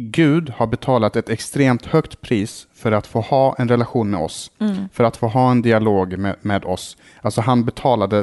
Gud 0.00 0.50
har 0.50 0.66
betalat 0.66 1.16
ett 1.16 1.28
extremt 1.28 1.86
högt 1.86 2.20
pris 2.20 2.66
för 2.74 2.92
att 2.92 3.06
få 3.06 3.20
ha 3.20 3.54
en 3.58 3.68
relation 3.68 4.10
med 4.10 4.20
oss, 4.20 4.50
för 4.92 5.04
att 5.04 5.16
få 5.16 5.28
ha 5.28 5.50
en 5.50 5.62
dialog 5.62 6.18
med, 6.18 6.36
med 6.40 6.64
oss. 6.64 6.96
Alltså 7.22 7.40
han 7.40 7.64
betalade 7.64 8.18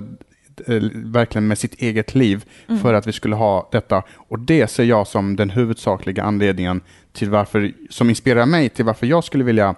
eh, 0.68 0.84
verkligen 0.94 1.48
med 1.48 1.58
sitt 1.58 1.82
eget 1.82 2.16
liv 2.16 2.46
för 2.82 2.94
att 2.94 3.08
vi 3.08 3.12
skulle 3.12 3.36
ha 3.36 3.70
detta. 3.72 4.04
Och 4.16 4.40
det 4.40 4.68
ser 4.68 4.84
jag 4.84 5.08
som 5.08 5.36
den 5.36 5.50
huvudsakliga 5.50 6.24
anledningen 6.24 6.82
till 7.14 7.30
varför, 7.30 7.72
som 7.90 8.10
inspirerar 8.10 8.46
mig 8.46 8.70
till 8.70 8.86
varför 8.86 9.08
jag 9.08 9.24
skulle 9.24 9.44
vilja 9.44 9.76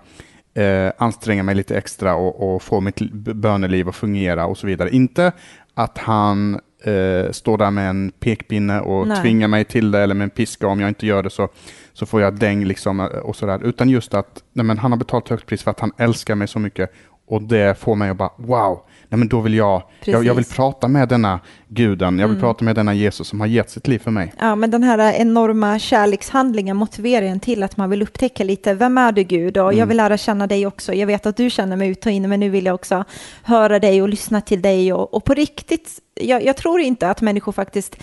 eh, 0.54 0.92
anstränga 0.98 1.44
mig 1.44 1.56
lite 1.56 1.78
extra 1.78 2.16
och, 2.16 2.56
och 2.56 2.62
få 2.62 2.82
mitt 2.82 3.12
böneliv 3.12 3.90
att 3.90 3.96
fungera 3.96 4.46
och 4.46 4.58
så 4.58 4.68
vidare. 4.68 4.90
Inte 4.90 5.32
att 5.74 5.98
han 5.98 6.60
eh, 6.84 7.32
står 7.32 7.58
där 7.58 7.72
med 7.72 7.90
en 7.90 8.12
pekpinne 8.20 8.80
och 8.80 9.08
Nej. 9.08 9.22
tvingar 9.22 9.48
mig 9.48 9.66
till 9.66 9.92
det 9.92 10.00
eller 10.00 10.16
med 10.16 10.24
en 10.24 10.30
piska 10.30 10.68
om 10.68 10.80
jag 10.80 10.88
inte 10.88 11.06
gör 11.06 11.24
det 11.24 11.30
så, 11.30 11.50
så 11.94 12.06
får 12.06 12.22
jag 12.22 12.40
däng 12.40 12.66
liksom 12.66 13.00
eh, 13.00 13.06
och 13.06 13.36
sådär. 13.36 13.60
Utan 13.64 13.90
just 13.90 14.14
att 14.14 14.44
nej 14.54 14.66
men 14.66 14.78
han 14.78 14.92
har 14.92 15.00
betalat 15.00 15.30
högt 15.30 15.46
pris 15.46 15.64
för 15.64 15.72
att 15.72 15.80
han 15.80 15.92
älskar 15.98 16.36
mig 16.36 16.48
så 16.48 16.60
mycket 16.60 16.92
och 17.30 17.42
det 17.42 17.80
får 17.80 17.96
mig 17.96 18.10
att 18.10 18.18
bara 18.18 18.32
wow, 18.38 18.80
nej 19.10 19.20
men 19.20 19.28
då 19.28 19.42
vill 19.42 19.54
jag, 19.54 19.84
jag, 20.06 20.26
jag 20.26 20.34
vill 20.34 20.46
prata 20.46 20.88
med 20.88 21.10
denna 21.10 21.40
guden, 21.68 22.20
jag 22.20 22.28
vill 22.28 22.40
prata 22.40 22.66
med 22.66 22.76
denna 22.76 22.94
Jesus 22.94 23.28
som 23.28 23.40
har 23.40 23.48
gett 23.48 23.70
sitt 23.70 23.88
liv 23.88 24.00
för 24.00 24.12
mig. 24.12 24.34
Ja, 24.40 24.56
men 24.56 24.72
den 24.72 24.84
här 24.84 25.14
enorma 25.14 25.80
kärlekshandlingen 25.80 26.78
motiverar 26.78 27.26
en 27.26 27.40
till 27.40 27.64
att 27.64 27.78
man 27.78 27.90
vill 27.90 28.02
upptäcka 28.02 28.44
lite, 28.44 28.74
vem 28.74 28.98
är 28.98 29.12
du 29.12 29.24
Gud? 29.24 29.58
Och 29.58 29.74
jag 29.74 29.86
vill 29.86 29.98
lära 29.98 30.18
känna 30.18 30.48
dig 30.48 30.68
också. 30.68 30.94
Jag 30.94 31.08
vet 31.08 31.26
att 31.26 31.38
du 31.38 31.50
känner 31.50 31.76
mig 31.76 31.90
ut 31.90 32.06
och 32.06 32.12
in, 32.12 32.30
men 32.30 32.40
nu 32.40 32.50
vill 32.50 32.66
jag 32.66 32.76
också 32.76 33.04
höra 33.44 33.80
dig 33.80 34.02
och 34.02 34.10
lyssna 34.10 34.42
till 34.42 34.62
dig. 34.62 34.94
Och, 34.94 35.14
och 35.14 35.26
på 35.26 35.34
riktigt, 35.34 36.00
jag, 36.22 36.44
jag 36.44 36.58
tror 36.58 36.80
inte 36.80 37.10
att 37.10 37.22
människor 37.22 37.52
faktiskt 37.52 37.98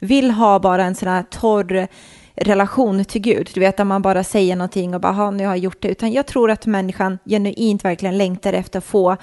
vill 0.00 0.30
ha 0.30 0.58
bara 0.58 0.84
en 0.84 0.94
sån 0.94 1.08
här 1.08 1.22
torr 1.22 1.88
relation 2.34 3.04
till 3.04 3.20
Gud. 3.20 3.50
Du 3.54 3.60
vet, 3.60 3.76
där 3.76 3.84
man 3.84 4.02
bara 4.02 4.24
säger 4.24 4.56
någonting 4.56 4.94
och 4.94 5.00
bara, 5.00 5.30
nu 5.30 5.46
har 5.46 5.52
jag 5.52 5.58
gjort 5.58 5.82
det. 5.82 5.88
Utan 5.88 6.12
jag 6.12 6.26
tror 6.26 6.50
att 6.50 6.66
människan 6.66 7.18
genuint 7.24 7.84
verkligen 7.84 8.18
längtar 8.18 8.52
efter 8.52 8.78
att 8.78 8.84
få 8.84 9.16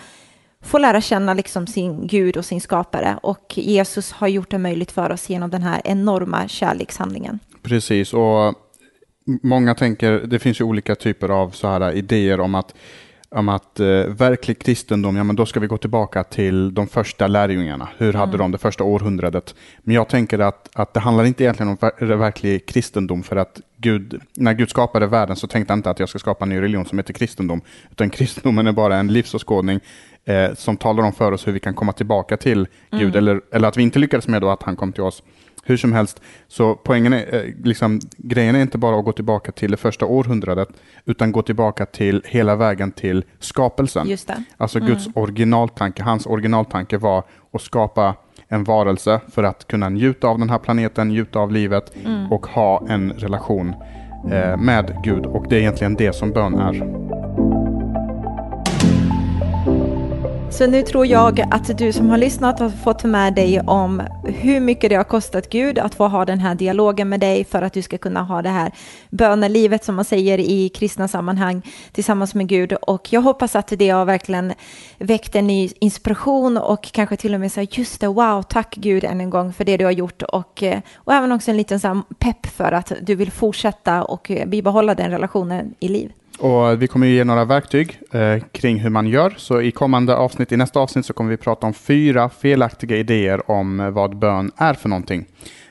få 0.62 0.78
lära 0.78 1.02
känna 1.02 1.34
liksom 1.34 1.68
sin 1.68 2.08
Gud 2.08 2.38
och 2.38 2.46
sin 2.46 2.62
skapare. 2.62 3.20
Och 3.24 3.54
Jesus 3.58 4.12
har 4.12 4.28
gjort 4.28 4.52
det 4.52 4.58
möjligt 4.58 4.92
för 4.92 5.12
oss 5.12 5.30
genom 5.30 5.50
den 5.50 5.64
här 5.64 5.82
enorma 5.84 6.48
kärlekshandlingen. 6.48 7.40
Precis, 7.62 8.14
och 8.14 8.54
många 9.44 9.76
tänker, 9.76 10.12
det 10.12 10.40
finns 10.40 10.62
ju 10.62 10.66
olika 10.66 10.96
typer 10.96 11.30
av 11.30 11.50
så 11.50 11.68
här 11.68 11.92
idéer 11.92 12.40
om 12.40 12.56
att, 12.56 12.76
om 13.30 13.50
att 13.50 13.80
eh, 13.80 13.86
verklig 14.08 14.60
kristendom, 14.60 15.16
ja 15.16 15.24
men 15.24 15.36
då 15.36 15.46
ska 15.46 15.60
vi 15.60 15.68
gå 15.68 15.78
tillbaka 15.78 16.24
till 16.24 16.74
de 16.74 16.88
första 16.88 17.28
lärjungarna. 17.28 17.90
Hur 17.98 18.14
hade 18.14 18.38
de 18.38 18.52
det 18.52 18.58
första 18.58 18.84
århundradet? 18.84 19.56
Men 19.80 19.96
jag 19.96 20.10
tänker 20.10 20.40
att, 20.40 20.70
att 20.74 20.94
det 20.94 21.00
handlar 21.00 21.26
inte 21.26 21.44
egentligen 21.44 21.70
om 21.70 21.78
ver- 21.78 22.16
verklig 22.16 22.66
kristendom 22.66 23.24
för 23.24 23.36
att 23.36 23.62
Gud, 23.78 24.22
när 24.36 24.54
Gud 24.54 24.70
skapade 24.70 25.08
världen 25.08 25.36
så 25.36 25.48
tänkte 25.48 25.72
han 25.72 25.80
inte 25.80 25.90
att 25.90 26.00
jag 26.00 26.10
ska 26.10 26.20
skapa 26.20 26.46
en 26.46 26.50
ny 26.50 26.62
religion 26.62 26.86
som 26.86 26.98
heter 26.98 27.14
kristendom, 27.14 27.62
utan 27.92 28.10
kristendomen 28.10 28.68
är 28.68 28.72
bara 28.72 28.96
en 28.96 29.08
livsåskådning 29.08 29.80
eh, 30.26 30.54
som 30.54 30.78
talar 30.78 31.04
om 31.04 31.14
för 31.14 31.32
oss 31.32 31.48
hur 31.48 31.52
vi 31.52 31.60
kan 31.60 31.74
komma 31.74 31.94
tillbaka 31.94 32.38
till 32.38 32.68
Gud, 32.92 33.16
eller, 33.16 33.42
eller 33.52 33.68
att 33.68 33.78
vi 33.78 33.84
inte 33.84 34.00
lyckades 34.00 34.28
med 34.28 34.42
då 34.42 34.50
att 34.50 34.64
han 34.64 34.76
kom 34.76 34.92
till 34.92 35.04
oss. 35.04 35.24
Hur 35.64 35.78
som 35.78 35.94
helst, 35.94 36.22
så 36.48 36.76
poängen 36.76 37.14
är, 37.14 37.36
eh, 37.36 37.54
liksom, 37.64 38.00
grejen 38.18 38.56
är 38.56 38.62
inte 38.62 38.78
bara 38.78 39.00
att 39.00 39.06
gå 39.06 39.12
tillbaka 39.12 39.52
till 39.52 39.72
det 39.72 39.78
första 39.78 40.06
århundradet, 40.06 40.70
utan 41.06 41.32
gå 41.32 41.42
tillbaka 41.42 41.86
till 41.86 42.22
hela 42.26 42.56
vägen 42.56 42.92
till 42.92 43.24
skapelsen. 43.40 44.08
Just 44.08 44.28
det. 44.28 44.44
Alltså 44.58 44.80
Guds 44.80 45.08
originaltanke, 45.16 46.04
hans 46.04 46.26
originaltanke 46.26 46.98
var 46.98 47.24
att 47.54 47.62
skapa 47.62 48.16
en 48.48 48.64
varelse 48.64 49.22
för 49.32 49.44
att 49.44 49.68
kunna 49.68 49.90
njuta 49.90 50.28
av 50.28 50.40
den 50.40 50.50
här 50.50 50.60
planeten, 50.60 51.08
njuta 51.08 51.40
av 51.40 51.52
livet 51.52 51.94
och 52.30 52.48
ha 52.48 52.88
en 52.90 53.12
relation 53.12 53.74
eh, 54.32 54.58
med 54.58 54.96
Gud. 55.04 55.26
Och 55.26 55.46
det 55.50 55.56
är 55.56 55.60
egentligen 55.60 55.96
det 55.96 56.16
som 56.16 56.32
bön 56.32 56.56
är. 56.56 57.47
Så 60.50 60.68
nu 60.68 60.84
tror 60.84 61.06
jag 61.06 61.42
att 61.52 61.78
du 61.78 61.92
som 61.92 62.10
har 62.10 62.18
lyssnat 62.18 62.60
har 62.60 62.70
fått 62.70 63.04
med 63.04 63.34
dig 63.34 63.60
om 63.62 64.02
hur 64.24 64.60
mycket 64.60 64.90
det 64.90 64.96
har 64.96 65.04
kostat 65.04 65.50
Gud 65.50 65.80
att 65.80 65.96
få 65.96 66.08
ha 66.08 66.26
den 66.26 66.40
här 66.40 66.56
dialogen 66.56 67.10
med 67.10 67.20
dig 67.20 67.46
för 67.46 67.62
att 67.62 67.74
du 67.74 67.82
ska 67.82 67.98
kunna 67.98 68.24
ha 68.24 68.42
det 68.42 68.50
här 68.50 68.72
bönelivet 69.10 69.84
som 69.84 69.96
man 69.96 70.06
säger 70.06 70.40
i 70.40 70.70
kristna 70.70 71.08
sammanhang 71.08 71.62
tillsammans 71.92 72.36
med 72.36 72.48
Gud. 72.48 72.74
Och 72.74 73.14
jag 73.14 73.22
hoppas 73.22 73.56
att 73.56 73.68
det 73.68 73.90
har 73.90 74.06
verkligen 74.06 74.54
väckt 74.98 75.36
en 75.36 75.48
ny 75.48 75.70
inspiration 75.80 76.58
och 76.58 76.92
kanske 76.92 77.18
till 77.18 77.34
och 77.34 77.40
med 77.40 77.52
säga 77.52 77.68
just 77.72 78.02
det, 78.02 78.08
wow, 78.08 78.42
tack 78.42 78.76
Gud 78.76 79.04
än 79.04 79.22
en 79.22 79.30
gång 79.30 79.54
för 79.54 79.66
det 79.66 79.78
du 79.78 79.86
har 79.86 79.92
gjort 79.92 80.22
och, 80.22 80.64
eh, 80.64 80.80
och 80.96 81.14
även 81.14 81.32
också 81.32 81.52
en 81.52 81.58
liten 81.58 81.80
så 81.80 82.02
pepp 82.20 82.46
för 82.46 82.72
att 82.72 82.92
du 83.02 83.16
vill 83.16 83.32
fortsätta 83.32 84.04
och 84.04 84.32
eh, 84.32 84.48
bibehålla 84.48 84.96
den 84.96 85.12
relationen 85.12 85.76
i 85.80 85.88
liv. 85.88 86.12
Och 86.40 86.82
vi 86.82 86.88
kommer 86.88 87.08
ge 87.08 87.24
några 87.24 87.46
verktyg 87.46 88.00
eh, 88.12 88.38
kring 88.52 88.80
hur 88.80 88.90
man 88.90 89.08
gör. 89.08 89.34
Så 89.38 89.62
i 89.62 89.72
kommande 89.72 90.16
avsnitt, 90.16 90.52
i 90.52 90.58
nästa 90.58 90.80
avsnitt 90.80 91.06
så 91.06 91.14
kommer 91.14 91.30
vi 91.30 91.38
prata 91.38 91.68
om 91.68 91.74
fyra 91.74 92.30
felaktiga 92.30 92.98
idéer 92.98 93.52
om 93.52 93.80
eh, 93.80 93.90
vad 93.90 94.18
bön 94.18 94.52
är 94.58 94.74
för 94.74 94.90
någonting. 94.90 95.26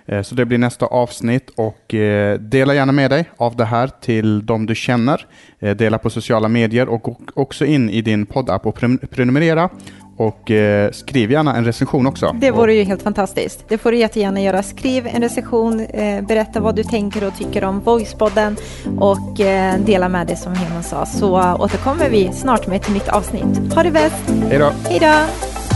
Eh, 0.07 0.22
så 0.22 0.35
det 0.35 0.44
blir 0.44 0.59
nästa 0.59 0.87
avsnitt 0.87 1.50
och 1.57 1.94
eh, 1.94 2.38
dela 2.38 2.74
gärna 2.74 2.92
med 2.92 3.11
dig 3.11 3.31
av 3.37 3.57
det 3.57 3.64
här 3.64 3.90
till 4.00 4.46
de 4.46 4.66
du 4.66 4.74
känner. 4.74 5.26
Eh, 5.59 5.76
dela 5.76 5.98
på 5.98 6.11
sociala 6.11 6.48
medier 6.48 6.88
och 6.88 7.09
också 7.35 7.64
in 7.64 7.90
i 7.90 8.02
din 8.02 8.26
poddapp 8.26 8.66
och 8.66 8.81
prenumerera. 9.11 9.70
Och 10.16 10.50
eh, 10.50 10.90
skriv 10.90 11.31
gärna 11.31 11.57
en 11.57 11.64
recension 11.64 12.07
också. 12.07 12.37
Det 12.40 12.50
vore 12.50 12.74
ju 12.74 12.85
helt 12.85 13.02
fantastiskt. 13.02 13.64
Det 13.68 13.79
får 13.79 13.90
du 13.90 13.98
jättegärna 13.98 14.40
göra. 14.40 14.62
Skriv 14.62 15.07
en 15.07 15.22
recension, 15.22 15.81
eh, 15.81 16.24
berätta 16.24 16.61
vad 16.61 16.76
du 16.76 16.85
tänker 16.85 17.26
och 17.26 17.37
tycker 17.38 17.64
om 17.64 17.81
Voicepodden 17.81 18.57
och 18.98 19.40
eh, 19.40 19.79
dela 19.81 20.09
med 20.09 20.26
dig 20.26 20.37
som 20.37 20.55
Heman 20.55 20.83
sa. 20.83 21.07
Så 21.07 21.57
återkommer 21.59 22.11
vi 22.11 22.31
snart 22.33 22.66
med 22.66 22.76
ett 22.76 22.90
nytt 22.94 23.09
avsnitt. 23.09 23.74
Ha 23.74 23.83
det 23.83 23.90
bäst! 23.90 24.24
Hej 24.48 24.59
då! 24.59 24.72
Hej 24.88 24.98
då! 25.00 25.75